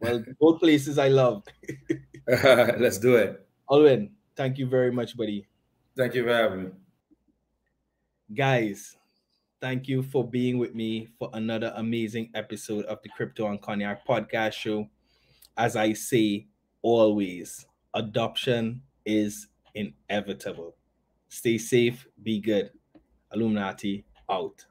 [0.01, 1.43] Well, both places I love.
[2.26, 3.47] Let's do it.
[3.68, 5.47] Aldwyn, thank you very much, buddy.
[5.97, 6.70] Thank you for having me.
[8.34, 8.97] Guys,
[9.61, 14.07] thank you for being with me for another amazing episode of the Crypto and Cognac
[14.07, 14.89] podcast show.
[15.59, 16.48] As I say
[16.82, 20.76] always, adoption is inevitable.
[21.28, 22.70] Stay safe, be good.
[23.34, 24.64] Alluminati out.